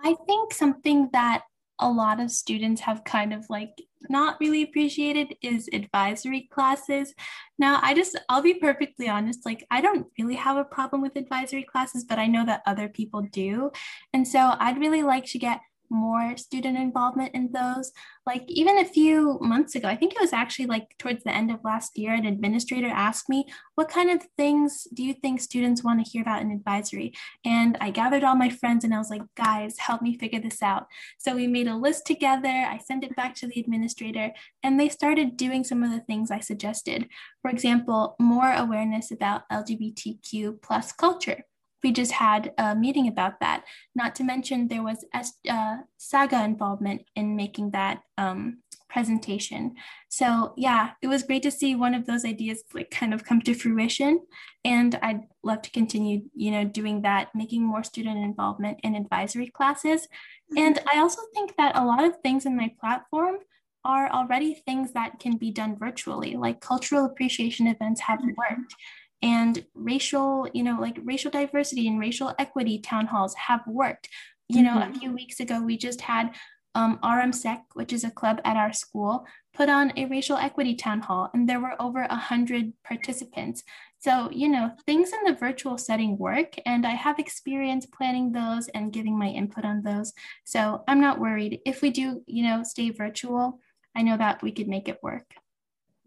I 0.00 0.14
think 0.26 0.54
something 0.54 1.10
that 1.12 1.42
a 1.80 1.90
lot 1.90 2.20
of 2.20 2.30
students 2.30 2.80
have 2.82 3.04
kind 3.04 3.32
of 3.32 3.46
like 3.48 3.70
not 4.08 4.36
really 4.40 4.62
appreciated 4.62 5.34
is 5.42 5.68
advisory 5.72 6.48
classes. 6.52 7.14
Now, 7.58 7.80
I 7.82 7.94
just, 7.94 8.18
I'll 8.28 8.42
be 8.42 8.54
perfectly 8.54 9.08
honest, 9.08 9.44
like, 9.44 9.66
I 9.70 9.80
don't 9.80 10.06
really 10.18 10.36
have 10.36 10.56
a 10.56 10.64
problem 10.64 11.02
with 11.02 11.16
advisory 11.16 11.64
classes, 11.64 12.04
but 12.04 12.18
I 12.18 12.26
know 12.26 12.46
that 12.46 12.62
other 12.66 12.88
people 12.88 13.22
do. 13.22 13.70
And 14.12 14.26
so 14.26 14.54
I'd 14.58 14.78
really 14.78 15.02
like 15.02 15.24
to 15.26 15.38
get 15.38 15.60
more 15.90 16.36
student 16.36 16.76
involvement 16.76 17.34
in 17.34 17.50
those. 17.52 17.92
Like 18.26 18.44
even 18.48 18.78
a 18.78 18.84
few 18.84 19.38
months 19.40 19.74
ago, 19.74 19.88
I 19.88 19.96
think 19.96 20.12
it 20.12 20.20
was 20.20 20.32
actually 20.32 20.66
like 20.66 20.94
towards 20.98 21.24
the 21.24 21.34
end 21.34 21.50
of 21.50 21.64
last 21.64 21.96
year, 21.96 22.12
an 22.12 22.26
administrator 22.26 22.88
asked 22.88 23.28
me, 23.28 23.46
What 23.74 23.88
kind 23.88 24.10
of 24.10 24.26
things 24.36 24.86
do 24.92 25.02
you 25.02 25.14
think 25.14 25.40
students 25.40 25.82
want 25.82 26.04
to 26.04 26.10
hear 26.10 26.22
about 26.22 26.42
in 26.42 26.50
advisory? 26.50 27.14
And 27.44 27.76
I 27.80 27.90
gathered 27.90 28.24
all 28.24 28.36
my 28.36 28.50
friends 28.50 28.84
and 28.84 28.94
I 28.94 28.98
was 28.98 29.10
like, 29.10 29.22
Guys, 29.36 29.78
help 29.78 30.02
me 30.02 30.18
figure 30.18 30.40
this 30.40 30.62
out. 30.62 30.86
So 31.18 31.34
we 31.34 31.46
made 31.46 31.68
a 31.68 31.76
list 31.76 32.06
together. 32.06 32.48
I 32.48 32.78
sent 32.78 33.04
it 33.04 33.16
back 33.16 33.34
to 33.36 33.46
the 33.46 33.60
administrator 33.60 34.32
and 34.62 34.78
they 34.78 34.88
started 34.88 35.36
doing 35.36 35.64
some 35.64 35.82
of 35.82 35.90
the 35.90 36.00
things 36.00 36.30
I 36.30 36.40
suggested. 36.40 37.08
For 37.42 37.50
example, 37.50 38.16
more 38.20 38.52
awareness 38.52 39.10
about 39.10 39.48
LGBTQ 39.50 40.60
plus 40.60 40.92
culture 40.92 41.44
we 41.82 41.92
just 41.92 42.12
had 42.12 42.52
a 42.58 42.74
meeting 42.74 43.08
about 43.08 43.40
that. 43.40 43.64
Not 43.94 44.14
to 44.16 44.24
mention 44.24 44.68
there 44.68 44.82
was 44.82 45.04
uh, 45.14 45.76
Saga 45.96 46.44
involvement 46.44 47.02
in 47.14 47.36
making 47.36 47.70
that 47.70 48.02
um, 48.16 48.58
presentation. 48.88 49.74
So 50.08 50.54
yeah, 50.56 50.92
it 51.02 51.08
was 51.08 51.22
great 51.22 51.42
to 51.42 51.50
see 51.50 51.74
one 51.74 51.94
of 51.94 52.06
those 52.06 52.24
ideas 52.24 52.62
like 52.74 52.90
kind 52.90 53.12
of 53.12 53.24
come 53.24 53.40
to 53.42 53.54
fruition. 53.54 54.20
And 54.64 54.98
I'd 55.02 55.22
love 55.42 55.62
to 55.62 55.70
continue, 55.70 56.22
you 56.34 56.50
know, 56.50 56.64
doing 56.64 57.02
that, 57.02 57.28
making 57.34 57.62
more 57.62 57.84
student 57.84 58.18
involvement 58.18 58.80
in 58.82 58.94
advisory 58.94 59.48
classes. 59.48 60.08
And 60.56 60.78
I 60.92 60.98
also 60.98 61.22
think 61.34 61.56
that 61.56 61.76
a 61.76 61.84
lot 61.84 62.04
of 62.04 62.16
things 62.22 62.46
in 62.46 62.56
my 62.56 62.72
platform 62.80 63.36
are 63.84 64.10
already 64.10 64.54
things 64.54 64.92
that 64.92 65.20
can 65.20 65.36
be 65.36 65.50
done 65.50 65.76
virtually, 65.78 66.36
like 66.36 66.60
cultural 66.60 67.04
appreciation 67.04 67.66
events 67.66 68.00
have 68.02 68.20
worked 68.20 68.74
and 69.22 69.64
racial, 69.74 70.48
you 70.52 70.62
know, 70.62 70.78
like 70.80 70.98
racial 71.04 71.30
diversity 71.30 71.88
and 71.88 71.98
racial 71.98 72.34
equity 72.38 72.78
town 72.78 73.06
halls 73.06 73.34
have 73.34 73.60
worked. 73.66 74.08
you 74.50 74.62
know, 74.62 74.76
mm-hmm. 74.78 74.96
a 74.96 74.98
few 74.98 75.12
weeks 75.12 75.40
ago, 75.40 75.60
we 75.62 75.76
just 75.76 76.00
had 76.00 76.34
um, 76.74 76.98
RMSEC, 77.02 77.60
which 77.74 77.92
is 77.92 78.04
a 78.04 78.10
club 78.10 78.40
at 78.44 78.56
our 78.56 78.72
school, 78.72 79.26
put 79.52 79.68
on 79.68 79.92
a 79.96 80.06
racial 80.06 80.36
equity 80.36 80.74
town 80.74 81.00
hall, 81.00 81.28
and 81.34 81.48
there 81.48 81.60
were 81.60 81.74
over 81.80 82.00
100 82.00 82.72
participants. 82.84 83.62
So, 83.98 84.30
you 84.30 84.48
know, 84.48 84.70
things 84.86 85.10
in 85.12 85.24
the 85.24 85.38
virtual 85.38 85.76
setting 85.76 86.16
work, 86.16 86.54
and 86.64 86.86
I 86.86 86.92
have 86.92 87.18
experience 87.18 87.86
planning 87.86 88.30
those 88.30 88.68
and 88.68 88.92
giving 88.92 89.18
my 89.18 89.26
input 89.26 89.64
on 89.64 89.82
those. 89.82 90.12
So 90.44 90.84
I'm 90.86 91.00
not 91.00 91.18
worried. 91.18 91.60
If 91.66 91.82
we 91.82 91.90
do, 91.90 92.22
you 92.26 92.44
know, 92.44 92.62
stay 92.62 92.90
virtual, 92.90 93.58
I 93.96 94.02
know 94.02 94.16
that 94.16 94.42
we 94.42 94.52
could 94.52 94.68
make 94.68 94.88
it 94.88 95.02
work. 95.02 95.34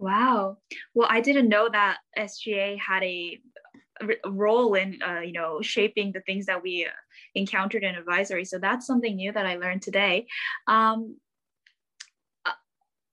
Wow. 0.02 0.58
Well, 0.96 1.08
I 1.12 1.22
didn't 1.22 1.48
know 1.48 1.70
that 1.72 2.00
SGA 2.18 2.80
had 2.80 3.04
a 3.04 3.40
role 4.26 4.74
in 4.74 5.00
uh, 5.04 5.20
you 5.20 5.32
know 5.32 5.62
shaping 5.62 6.12
the 6.12 6.22
things 6.22 6.48
that 6.48 6.64
we 6.64 6.88
encountered 7.36 7.84
in 7.84 7.94
advisory. 7.94 8.44
So 8.44 8.58
that's 8.58 8.88
something 8.88 9.16
new 9.16 9.32
that 9.32 9.46
i 9.46 9.56
learned 9.56 9.84
today. 9.84 10.26
Um, 10.68 11.18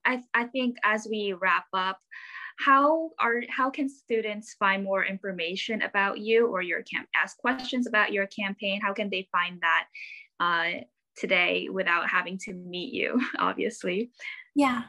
I, 0.03 0.23
I 0.33 0.45
think 0.45 0.77
as 0.83 1.07
we 1.09 1.35
wrap 1.39 1.65
up 1.73 1.99
how 2.57 3.11
are 3.19 3.43
how 3.49 3.69
can 3.69 3.87
students 3.87 4.55
find 4.59 4.83
more 4.83 5.05
information 5.05 5.83
about 5.83 6.17
you 6.19 6.47
or 6.47 6.63
your 6.63 6.81
camp 6.83 7.07
ask 7.15 7.37
questions 7.37 7.85
about 7.87 8.11
your 8.11 8.25
campaign? 8.27 8.81
How 8.81 8.93
can 8.93 9.09
they 9.11 9.29
find 9.31 9.61
that 9.61 9.85
uh, 10.39 10.81
today 11.15 11.69
without 11.71 12.09
having 12.09 12.39
to 12.39 12.53
meet 12.53 12.93
you 12.93 13.21
obviously? 13.37 14.09
Yeah. 14.55 14.83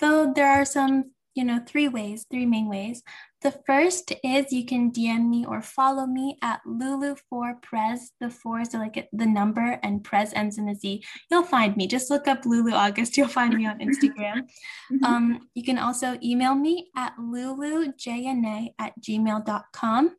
Though 0.00 0.32
there 0.34 0.48
are 0.48 0.64
some 0.64 1.12
you 1.34 1.44
know 1.44 1.60
three 1.66 1.88
ways 1.88 2.26
three 2.30 2.46
main 2.46 2.68
ways 2.68 3.02
the 3.44 3.52
first 3.66 4.12
is 4.24 4.52
you 4.52 4.64
can 4.64 4.90
DM 4.90 5.28
me 5.28 5.44
or 5.44 5.60
follow 5.60 6.06
me 6.06 6.38
at 6.40 6.62
Lulu4Prez. 6.66 7.98
The 8.18 8.30
four 8.30 8.60
is 8.60 8.72
like 8.72 9.06
the 9.12 9.26
number 9.26 9.78
and 9.82 10.02
Prez 10.02 10.32
ends 10.32 10.56
in 10.56 10.70
a 10.70 10.74
Z. 10.74 11.04
You'll 11.30 11.42
find 11.42 11.76
me. 11.76 11.86
Just 11.86 12.08
look 12.08 12.26
up 12.26 12.46
Lulu 12.46 12.72
August. 12.72 13.18
You'll 13.18 13.28
find 13.28 13.52
me 13.52 13.66
on 13.66 13.80
Instagram. 13.80 14.48
Mm-hmm. 14.90 15.04
um, 15.04 15.46
you 15.54 15.62
can 15.62 15.78
also 15.78 16.18
email 16.22 16.54
me 16.54 16.88
at 16.96 17.14
lulujna 17.18 18.72
at 18.78 18.94
gmail.com 18.98 20.16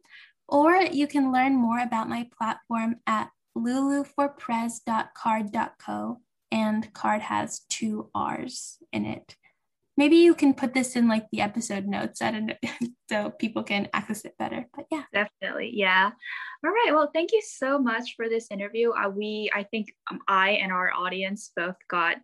or 0.47 0.75
you 0.84 1.08
can 1.08 1.32
learn 1.32 1.56
more 1.56 1.80
about 1.80 2.08
my 2.08 2.30
platform 2.38 2.97
at 3.08 3.32
luluforprez.carrd.co 3.58 6.21
and 6.51 6.93
Carrd 6.93 7.21
has 7.21 7.62
two 7.69 8.12
R's 8.13 8.78
in 8.93 9.06
it 9.06 9.36
maybe 9.97 10.17
you 10.17 10.36
can 10.36 10.53
put 10.53 10.73
this 10.73 10.95
in 10.95 11.08
like 11.08 11.25
the 11.31 11.41
episode 11.41 11.86
notes. 11.86 12.21
I 12.21 12.31
don't 12.31 12.47
know 12.47 12.55
so 13.10 13.31
people 13.31 13.63
can 13.63 13.88
access 13.93 14.25
it 14.25 14.38
better 14.38 14.65
but 14.75 14.86
yeah. 14.91 15.03
Definitely 15.13 15.71
yeah. 15.73 16.12
All 16.63 16.71
right 16.71 16.91
well 16.91 17.10
thank 17.13 17.31
you 17.31 17.41
so 17.45 17.79
much 17.79 18.15
for 18.15 18.29
this 18.29 18.47
interview. 18.51 18.91
Uh, 18.91 19.10
we 19.10 19.49
i 19.53 19.63
think 19.63 19.93
um, 20.12 20.19
i 20.27 20.51
and 20.51 20.71
our 20.71 20.91
audience 20.91 21.51
both 21.55 21.75
got 21.89 22.17